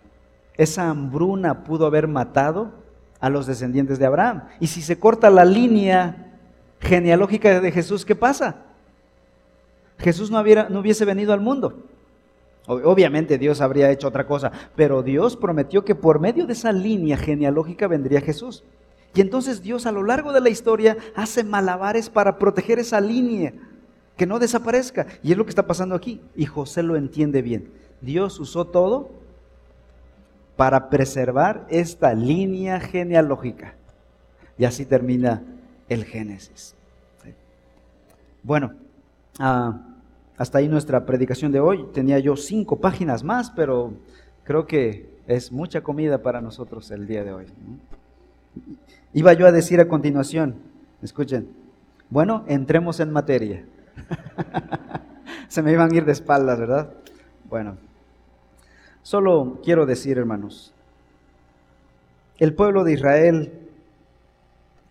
Esa 0.58 0.90
hambruna 0.90 1.64
pudo 1.64 1.86
haber 1.86 2.08
matado 2.08 2.72
a 3.20 3.30
los 3.30 3.46
descendientes 3.46 4.00
de 4.00 4.08
Abraham. 4.08 4.46
Y 4.60 4.68
si 4.68 4.82
se 4.82 4.98
corta 5.00 5.30
la 5.30 5.46
línea 5.46 6.32
genealógica 6.80 7.62
de 7.62 7.72
Jesús, 7.72 8.06
¿qué 8.06 8.16
pasa? 8.16 8.66
Jesús 10.00 10.32
no, 10.32 10.44
no 10.44 10.80
hubiese 10.80 11.06
venido 11.06 11.32
al 11.32 11.42
mundo. 11.42 11.84
Obviamente 12.66 13.38
Dios 13.38 13.60
habría 13.60 13.92
hecho 13.92 14.08
otra 14.08 14.26
cosa, 14.26 14.52
pero 14.76 15.04
Dios 15.04 15.36
prometió 15.36 15.84
que 15.84 15.96
por 15.96 16.20
medio 16.20 16.46
de 16.46 16.54
esa 16.54 16.72
línea 16.72 17.18
genealógica 17.18 17.88
vendría 17.88 18.22
Jesús. 18.22 18.64
Y 19.14 19.22
entonces 19.22 19.62
Dios 19.62 19.86
a 19.86 19.92
lo 19.92 20.04
largo 20.04 20.32
de 20.32 20.42
la 20.42 20.50
historia 20.50 20.98
hace 21.16 21.44
malabares 21.44 22.10
para 22.10 22.40
proteger 22.40 22.80
esa 22.80 23.02
línea, 23.02 23.54
que 24.16 24.26
no 24.26 24.40
desaparezca. 24.40 25.08
Y 25.22 25.32
es 25.32 25.38
lo 25.38 25.44
que 25.44 25.50
está 25.50 25.68
pasando 25.68 25.96
aquí. 25.96 26.22
Y 26.36 26.46
José 26.46 26.84
lo 26.84 26.96
entiende 26.96 27.42
bien. 27.42 27.70
Dios 28.02 28.40
usó 28.40 28.66
todo 28.66 29.12
para 30.56 30.90
preservar 30.90 31.66
esta 31.70 32.14
línea 32.14 32.80
genealógica. 32.80 33.76
Y 34.58 34.66
así 34.66 34.86
termina 34.86 35.44
el 35.90 36.06
Génesis. 36.06 36.76
Bueno, 38.44 38.74
ah, 39.40 39.93
hasta 40.38 40.58
ahí 40.58 40.68
nuestra 40.68 41.06
predicación 41.06 41.52
de 41.52 41.60
hoy. 41.60 41.86
Tenía 41.94 42.20
yo 42.20 42.36
cinco 42.36 42.80
páginas 42.80 43.24
más, 43.24 43.52
pero 43.52 43.94
creo 44.44 44.66
que 44.66 45.10
es 45.28 45.52
mucha 45.52 45.82
comida 45.82 46.22
para 46.22 46.42
nosotros 46.42 46.92
el 46.92 47.08
día 47.08 47.24
de 47.24 47.34
hoy. 47.34 47.46
Iba 49.14 49.34
yo 49.34 49.48
a 49.48 49.52
decir 49.52 49.80
a 49.80 49.88
continuación, 49.88 50.56
escuchen, 51.02 51.50
bueno, 52.10 52.44
entremos 52.48 53.00
en 53.00 53.12
materia. 53.12 53.66
Se 55.48 55.62
me 55.62 55.72
iban 55.72 55.92
a 55.92 55.96
ir 55.96 56.06
de 56.06 56.12
espaldas, 56.12 56.60
¿verdad? 56.60 56.94
Bueno, 57.50 57.78
solo 59.04 59.60
quiero 59.64 59.86
decir, 59.86 60.18
hermanos, 60.18 60.74
el 62.40 62.56
pueblo 62.56 62.84
de 62.84 62.94
Israel 62.94 63.54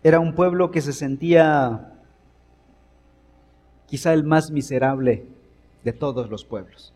era 0.03 0.19
un 0.19 0.33
pueblo 0.33 0.71
que 0.71 0.81
se 0.81 0.93
sentía 0.93 1.93
quizá 3.85 4.13
el 4.13 4.23
más 4.23 4.51
miserable 4.51 5.25
de 5.83 5.93
todos 5.93 6.29
los 6.29 6.45
pueblos. 6.45 6.93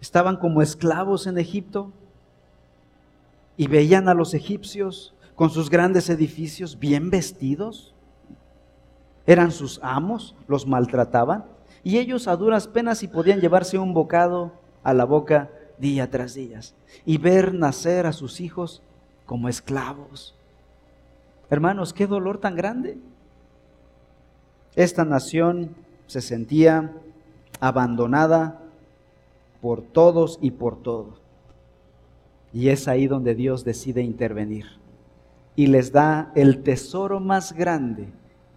Estaban 0.00 0.36
como 0.36 0.62
esclavos 0.62 1.26
en 1.26 1.38
Egipto 1.38 1.92
y 3.56 3.66
veían 3.68 4.08
a 4.08 4.14
los 4.14 4.34
egipcios 4.34 5.14
con 5.34 5.50
sus 5.50 5.70
grandes 5.70 6.08
edificios 6.08 6.78
bien 6.78 7.10
vestidos. 7.10 7.94
Eran 9.26 9.52
sus 9.52 9.78
amos, 9.82 10.34
los 10.48 10.66
maltrataban 10.66 11.44
y 11.84 11.98
ellos 11.98 12.28
a 12.28 12.36
duras 12.36 12.66
penas 12.66 13.02
y 13.02 13.08
podían 13.08 13.40
llevarse 13.40 13.78
un 13.78 13.94
bocado 13.94 14.52
a 14.82 14.94
la 14.94 15.04
boca 15.04 15.50
día 15.78 16.10
tras 16.10 16.34
día 16.34 16.60
y 17.04 17.18
ver 17.18 17.54
nacer 17.54 18.06
a 18.06 18.12
sus 18.12 18.40
hijos 18.40 18.82
como 19.26 19.48
esclavos. 19.48 20.34
Hermanos, 21.50 21.92
qué 21.92 22.06
dolor 22.06 22.38
tan 22.38 22.54
grande. 22.54 22.98
Esta 24.76 25.04
nación 25.04 25.74
se 26.06 26.20
sentía 26.20 26.92
abandonada 27.60 28.60
por 29.60 29.82
todos 29.82 30.38
y 30.40 30.52
por 30.52 30.82
todo. 30.82 31.18
Y 32.52 32.68
es 32.68 32.88
ahí 32.88 33.06
donde 33.06 33.34
Dios 33.34 33.64
decide 33.64 34.02
intervenir 34.02 34.66
y 35.56 35.66
les 35.66 35.92
da 35.92 36.32
el 36.34 36.62
tesoro 36.62 37.20
más 37.20 37.52
grande 37.52 38.08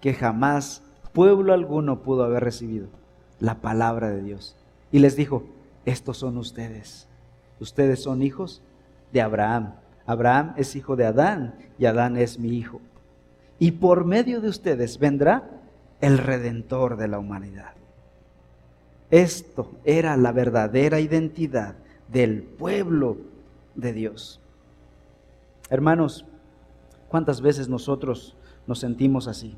que 0.01 0.13
jamás 0.13 0.83
pueblo 1.11 1.53
alguno 1.53 2.01
pudo 2.01 2.23
haber 2.23 2.43
recibido, 2.43 2.87
la 3.39 3.55
palabra 3.55 4.09
de 4.09 4.21
Dios. 4.21 4.55
Y 4.91 4.99
les 4.99 5.15
dijo, 5.15 5.43
estos 5.85 6.17
son 6.17 6.37
ustedes. 6.37 7.07
Ustedes 7.59 8.01
son 8.01 8.21
hijos 8.21 8.61
de 9.11 9.21
Abraham. 9.21 9.73
Abraham 10.05 10.53
es 10.57 10.75
hijo 10.75 10.95
de 10.95 11.05
Adán 11.05 11.55
y 11.77 11.85
Adán 11.85 12.17
es 12.17 12.39
mi 12.39 12.57
hijo. 12.57 12.81
Y 13.59 13.71
por 13.71 14.05
medio 14.05 14.41
de 14.41 14.49
ustedes 14.49 14.99
vendrá 14.99 15.49
el 16.01 16.17
redentor 16.17 16.97
de 16.97 17.07
la 17.07 17.19
humanidad. 17.19 17.73
Esto 19.13 19.71
era 19.85 20.17
la 20.17 20.31
verdadera 20.31 20.99
identidad 20.99 21.75
del 22.11 22.41
pueblo 22.41 23.17
de 23.75 23.93
Dios. 23.93 24.39
Hermanos, 25.69 26.25
¿cuántas 27.09 27.39
veces 27.39 27.69
nosotros 27.69 28.35
nos 28.65 28.79
sentimos 28.79 29.27
así, 29.27 29.55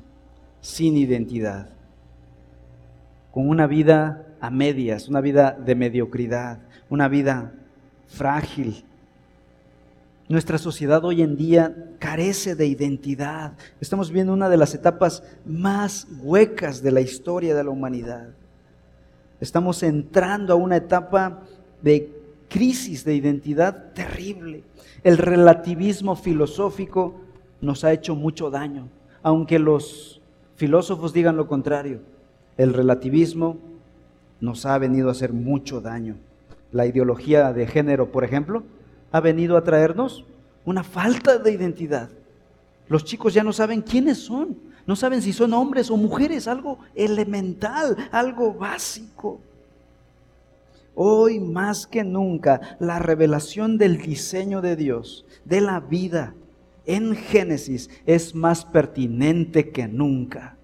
sin 0.60 0.98
identidad, 0.98 1.70
con 3.32 3.48
una 3.48 3.66
vida 3.66 4.26
a 4.42 4.50
medias, 4.50 5.08
una 5.08 5.22
vida 5.22 5.52
de 5.52 5.74
mediocridad, 5.74 6.58
una 6.90 7.08
vida 7.08 7.54
frágil? 8.08 8.84
Nuestra 10.28 10.58
sociedad 10.58 11.02
hoy 11.02 11.22
en 11.22 11.34
día 11.38 11.94
carece 11.98 12.56
de 12.56 12.66
identidad. 12.66 13.54
Estamos 13.80 14.10
viendo 14.10 14.34
una 14.34 14.50
de 14.50 14.58
las 14.58 14.74
etapas 14.74 15.22
más 15.46 16.06
huecas 16.22 16.82
de 16.82 16.92
la 16.92 17.00
historia 17.00 17.54
de 17.54 17.64
la 17.64 17.70
humanidad. 17.70 18.34
Estamos 19.40 19.82
entrando 19.82 20.52
a 20.52 20.56
una 20.56 20.76
etapa 20.76 21.42
de 21.82 22.10
crisis 22.48 23.04
de 23.04 23.14
identidad 23.14 23.92
terrible. 23.92 24.64
El 25.02 25.18
relativismo 25.18 26.16
filosófico 26.16 27.14
nos 27.60 27.84
ha 27.84 27.92
hecho 27.92 28.14
mucho 28.14 28.50
daño, 28.50 28.88
aunque 29.22 29.58
los 29.58 30.20
filósofos 30.56 31.12
digan 31.12 31.36
lo 31.36 31.46
contrario. 31.46 32.00
El 32.56 32.72
relativismo 32.72 33.58
nos 34.40 34.64
ha 34.64 34.78
venido 34.78 35.08
a 35.08 35.12
hacer 35.12 35.32
mucho 35.32 35.80
daño. 35.80 36.16
La 36.72 36.86
ideología 36.86 37.52
de 37.52 37.66
género, 37.66 38.10
por 38.10 38.24
ejemplo, 38.24 38.62
ha 39.12 39.20
venido 39.20 39.56
a 39.56 39.64
traernos 39.64 40.24
una 40.64 40.82
falta 40.82 41.38
de 41.38 41.52
identidad. 41.52 42.08
Los 42.88 43.04
chicos 43.04 43.34
ya 43.34 43.44
no 43.44 43.52
saben 43.52 43.82
quiénes 43.82 44.18
son. 44.18 44.56
No 44.86 44.94
saben 44.94 45.20
si 45.20 45.32
son 45.32 45.52
hombres 45.52 45.90
o 45.90 45.96
mujeres, 45.96 46.46
algo 46.46 46.78
elemental, 46.94 47.96
algo 48.12 48.54
básico. 48.54 49.40
Hoy 50.94 51.40
más 51.40 51.86
que 51.86 52.04
nunca, 52.04 52.76
la 52.78 52.98
revelación 52.98 53.78
del 53.78 53.98
diseño 53.98 54.62
de 54.62 54.76
Dios, 54.76 55.26
de 55.44 55.60
la 55.60 55.80
vida 55.80 56.34
en 56.86 57.16
Génesis, 57.16 57.90
es 58.06 58.34
más 58.34 58.64
pertinente 58.64 59.70
que 59.70 59.88
nunca. 59.88 60.56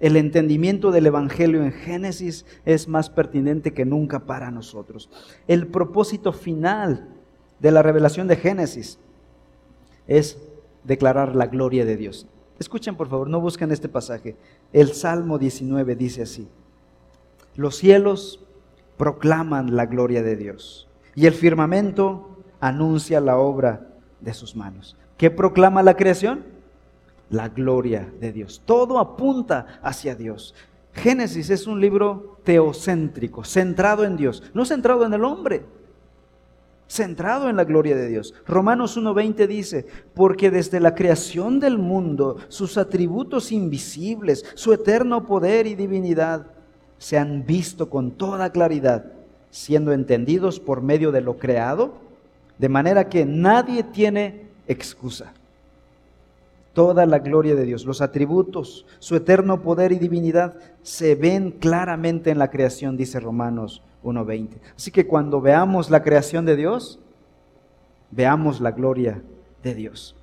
El 0.00 0.16
entendimiento 0.16 0.90
del 0.90 1.06
Evangelio 1.06 1.62
en 1.62 1.72
Génesis 1.72 2.46
es 2.64 2.88
más 2.88 3.10
pertinente 3.10 3.74
que 3.74 3.84
nunca 3.84 4.20
para 4.20 4.50
nosotros. 4.50 5.10
El 5.46 5.66
propósito 5.66 6.32
final 6.32 7.08
de 7.58 7.72
la 7.72 7.82
revelación 7.82 8.26
de 8.26 8.36
Génesis 8.36 8.98
es 10.06 10.38
declarar 10.84 11.36
la 11.36 11.46
gloria 11.46 11.84
de 11.84 11.96
Dios. 11.96 12.26
Escuchen 12.58 12.96
por 12.96 13.08
favor, 13.08 13.28
no 13.28 13.40
busquen 13.40 13.70
este 13.70 13.88
pasaje. 13.88 14.36
El 14.72 14.92
Salmo 14.92 15.38
19 15.38 15.94
dice 15.94 16.22
así, 16.22 16.48
los 17.54 17.76
cielos 17.76 18.44
proclaman 18.96 19.76
la 19.76 19.86
gloria 19.86 20.22
de 20.22 20.36
Dios 20.36 20.88
y 21.14 21.26
el 21.26 21.34
firmamento 21.34 22.36
anuncia 22.60 23.20
la 23.20 23.38
obra 23.38 23.88
de 24.20 24.34
sus 24.34 24.56
manos. 24.56 24.96
¿Qué 25.16 25.30
proclama 25.30 25.82
la 25.82 25.94
creación? 25.94 26.44
La 27.30 27.48
gloria 27.48 28.12
de 28.20 28.32
Dios. 28.32 28.62
Todo 28.64 28.98
apunta 28.98 29.80
hacia 29.82 30.14
Dios. 30.14 30.54
Génesis 30.92 31.50
es 31.50 31.66
un 31.66 31.80
libro 31.80 32.38
teocéntrico, 32.42 33.44
centrado 33.44 34.04
en 34.04 34.16
Dios, 34.16 34.42
no 34.54 34.64
centrado 34.64 35.04
en 35.06 35.12
el 35.12 35.24
hombre 35.24 35.64
centrado 36.88 37.48
en 37.48 37.56
la 37.56 37.64
gloria 37.64 37.94
de 37.94 38.08
Dios. 38.08 38.34
Romanos 38.46 38.96
1.20 38.96 39.46
dice, 39.46 39.86
porque 40.14 40.50
desde 40.50 40.80
la 40.80 40.94
creación 40.94 41.60
del 41.60 41.78
mundo, 41.78 42.38
sus 42.48 42.78
atributos 42.78 43.52
invisibles, 43.52 44.44
su 44.54 44.72
eterno 44.72 45.26
poder 45.26 45.66
y 45.66 45.74
divinidad, 45.74 46.46
se 46.96 47.18
han 47.18 47.44
visto 47.44 47.88
con 47.90 48.12
toda 48.12 48.50
claridad, 48.50 49.12
siendo 49.50 49.92
entendidos 49.92 50.58
por 50.58 50.82
medio 50.82 51.12
de 51.12 51.20
lo 51.20 51.38
creado, 51.38 51.94
de 52.58 52.68
manera 52.68 53.08
que 53.08 53.24
nadie 53.24 53.84
tiene 53.84 54.46
excusa. 54.66 55.32
Toda 56.78 57.06
la 57.06 57.18
gloria 57.18 57.56
de 57.56 57.64
Dios, 57.64 57.84
los 57.86 58.00
atributos, 58.00 58.86
su 59.00 59.16
eterno 59.16 59.62
poder 59.62 59.90
y 59.90 59.98
divinidad 59.98 60.54
se 60.82 61.16
ven 61.16 61.50
claramente 61.50 62.30
en 62.30 62.38
la 62.38 62.50
creación, 62.50 62.96
dice 62.96 63.18
Romanos 63.18 63.82
1.20. 64.04 64.60
Así 64.76 64.92
que 64.92 65.04
cuando 65.04 65.40
veamos 65.40 65.90
la 65.90 66.04
creación 66.04 66.46
de 66.46 66.54
Dios, 66.54 67.00
veamos 68.12 68.60
la 68.60 68.70
gloria 68.70 69.20
de 69.64 69.74
Dios. 69.74 70.14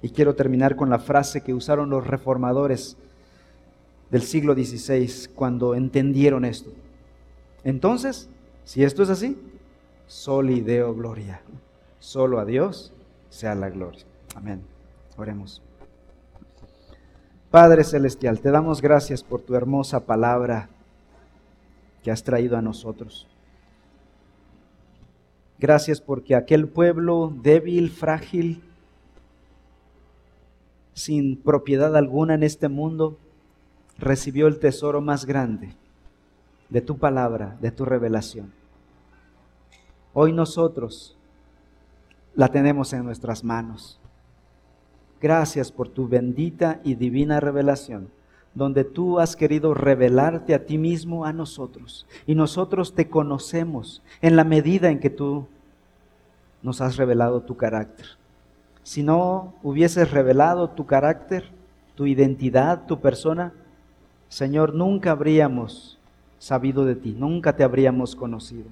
Y 0.00 0.08
quiero 0.08 0.34
terminar 0.34 0.74
con 0.74 0.88
la 0.88 1.00
frase 1.00 1.42
que 1.42 1.52
usaron 1.52 1.90
los 1.90 2.06
reformadores 2.06 2.96
del 4.10 4.22
siglo 4.22 4.54
XVI 4.54 5.28
cuando 5.34 5.74
entendieron 5.74 6.46
esto. 6.46 6.70
Entonces, 7.62 8.30
si 8.64 8.84
esto 8.84 9.02
es 9.02 9.10
así, 9.10 9.36
soli 10.06 10.62
deo 10.62 10.94
gloria. 10.94 11.42
Solo 11.98 12.38
a 12.38 12.46
Dios 12.46 12.90
sea 13.28 13.54
la 13.54 13.68
gloria. 13.68 14.06
Amén. 14.34 14.62
Oremos. 15.18 15.60
Padre 17.50 17.82
Celestial, 17.82 18.38
te 18.38 18.52
damos 18.52 18.80
gracias 18.80 19.24
por 19.24 19.40
tu 19.40 19.56
hermosa 19.56 20.06
palabra 20.06 20.68
que 22.04 22.12
has 22.12 22.22
traído 22.22 22.56
a 22.56 22.62
nosotros. 22.62 23.26
Gracias 25.58 26.00
porque 26.00 26.36
aquel 26.36 26.68
pueblo 26.68 27.32
débil, 27.42 27.90
frágil, 27.90 28.62
sin 30.94 31.36
propiedad 31.36 31.96
alguna 31.96 32.34
en 32.34 32.44
este 32.44 32.68
mundo, 32.68 33.18
recibió 33.98 34.46
el 34.46 34.60
tesoro 34.60 35.00
más 35.00 35.26
grande, 35.26 35.74
de 36.68 36.80
tu 36.80 36.98
palabra, 36.98 37.58
de 37.60 37.72
tu 37.72 37.84
revelación. 37.84 38.52
Hoy 40.14 40.32
nosotros 40.32 41.16
la 42.36 42.46
tenemos 42.46 42.92
en 42.92 43.04
nuestras 43.04 43.42
manos. 43.42 43.98
Gracias 45.20 45.70
por 45.70 45.88
tu 45.88 46.08
bendita 46.08 46.80
y 46.82 46.94
divina 46.94 47.40
revelación, 47.40 48.08
donde 48.54 48.84
tú 48.84 49.20
has 49.20 49.36
querido 49.36 49.74
revelarte 49.74 50.54
a 50.54 50.64
ti 50.64 50.78
mismo 50.78 51.24
a 51.24 51.32
nosotros. 51.32 52.06
Y 52.26 52.34
nosotros 52.34 52.94
te 52.94 53.08
conocemos 53.08 54.02
en 54.22 54.36
la 54.36 54.44
medida 54.44 54.90
en 54.90 54.98
que 54.98 55.10
tú 55.10 55.46
nos 56.62 56.80
has 56.80 56.96
revelado 56.96 57.42
tu 57.42 57.56
carácter. 57.56 58.06
Si 58.82 59.02
no 59.02 59.54
hubieses 59.62 60.10
revelado 60.10 60.70
tu 60.70 60.86
carácter, 60.86 61.44
tu 61.94 62.06
identidad, 62.06 62.86
tu 62.86 63.00
persona, 63.00 63.52
Señor, 64.28 64.74
nunca 64.74 65.10
habríamos 65.10 65.98
sabido 66.38 66.86
de 66.86 66.96
ti, 66.96 67.14
nunca 67.16 67.54
te 67.54 67.62
habríamos 67.62 68.16
conocido. 68.16 68.66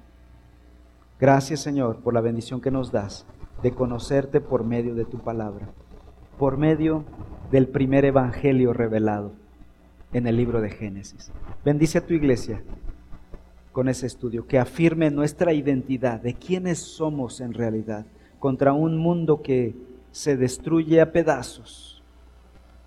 Gracias, 1.19 1.59
Señor, 1.59 1.97
por 1.97 2.13
la 2.13 2.21
bendición 2.21 2.59
que 2.59 2.71
nos 2.71 2.91
das 2.91 3.25
de 3.61 3.71
conocerte 3.71 4.41
por 4.41 4.63
medio 4.63 4.95
de 4.95 5.05
tu 5.05 5.19
palabra, 5.19 5.69
por 6.39 6.57
medio 6.57 7.03
del 7.51 7.67
primer 7.67 8.05
evangelio 8.05 8.71
revelado 8.71 9.33
en 10.13 10.25
el 10.25 10.37
libro 10.37 10.61
de 10.61 10.69
Génesis. 10.69 11.33
Bendice 11.65 11.97
a 11.97 12.05
tu 12.05 12.13
iglesia 12.13 12.63
con 13.73 13.89
ese 13.89 14.07
estudio, 14.07 14.47
que 14.47 14.57
afirme 14.57 15.11
nuestra 15.11 15.53
identidad 15.53 16.21
de 16.21 16.33
quiénes 16.33 16.79
somos 16.79 17.41
en 17.41 17.53
realidad 17.53 18.05
contra 18.39 18.71
un 18.71 18.97
mundo 18.97 19.41
que 19.41 19.75
se 20.11 20.37
destruye 20.37 21.01
a 21.01 21.11
pedazos 21.11 22.01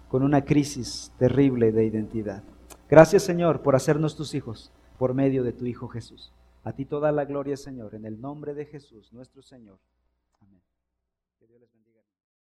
con 0.09 0.23
una 0.23 0.45
crisis 0.45 1.13
terrible 1.19 1.73
de 1.73 1.85
identidad. 1.85 2.43
Gracias 2.89 3.23
Señor 3.23 3.61
por 3.61 3.77
hacernos 3.77 4.17
tus 4.17 4.35
hijos 4.35 4.73
por 4.99 5.13
medio 5.13 5.45
de 5.45 5.53
tu 5.53 5.67
Hijo 5.67 5.89
Jesús. 5.89 6.33
A 6.65 6.73
ti 6.73 6.87
toda 6.87 7.13
la 7.13 7.27
gloria 7.27 7.59
Señor, 7.59 7.95
en 7.95 8.07
el 8.07 8.19
nombre 8.19 8.55
de 8.55 8.65
Jesús 8.65 9.13
nuestro 9.13 9.43
Señor. 9.43 9.79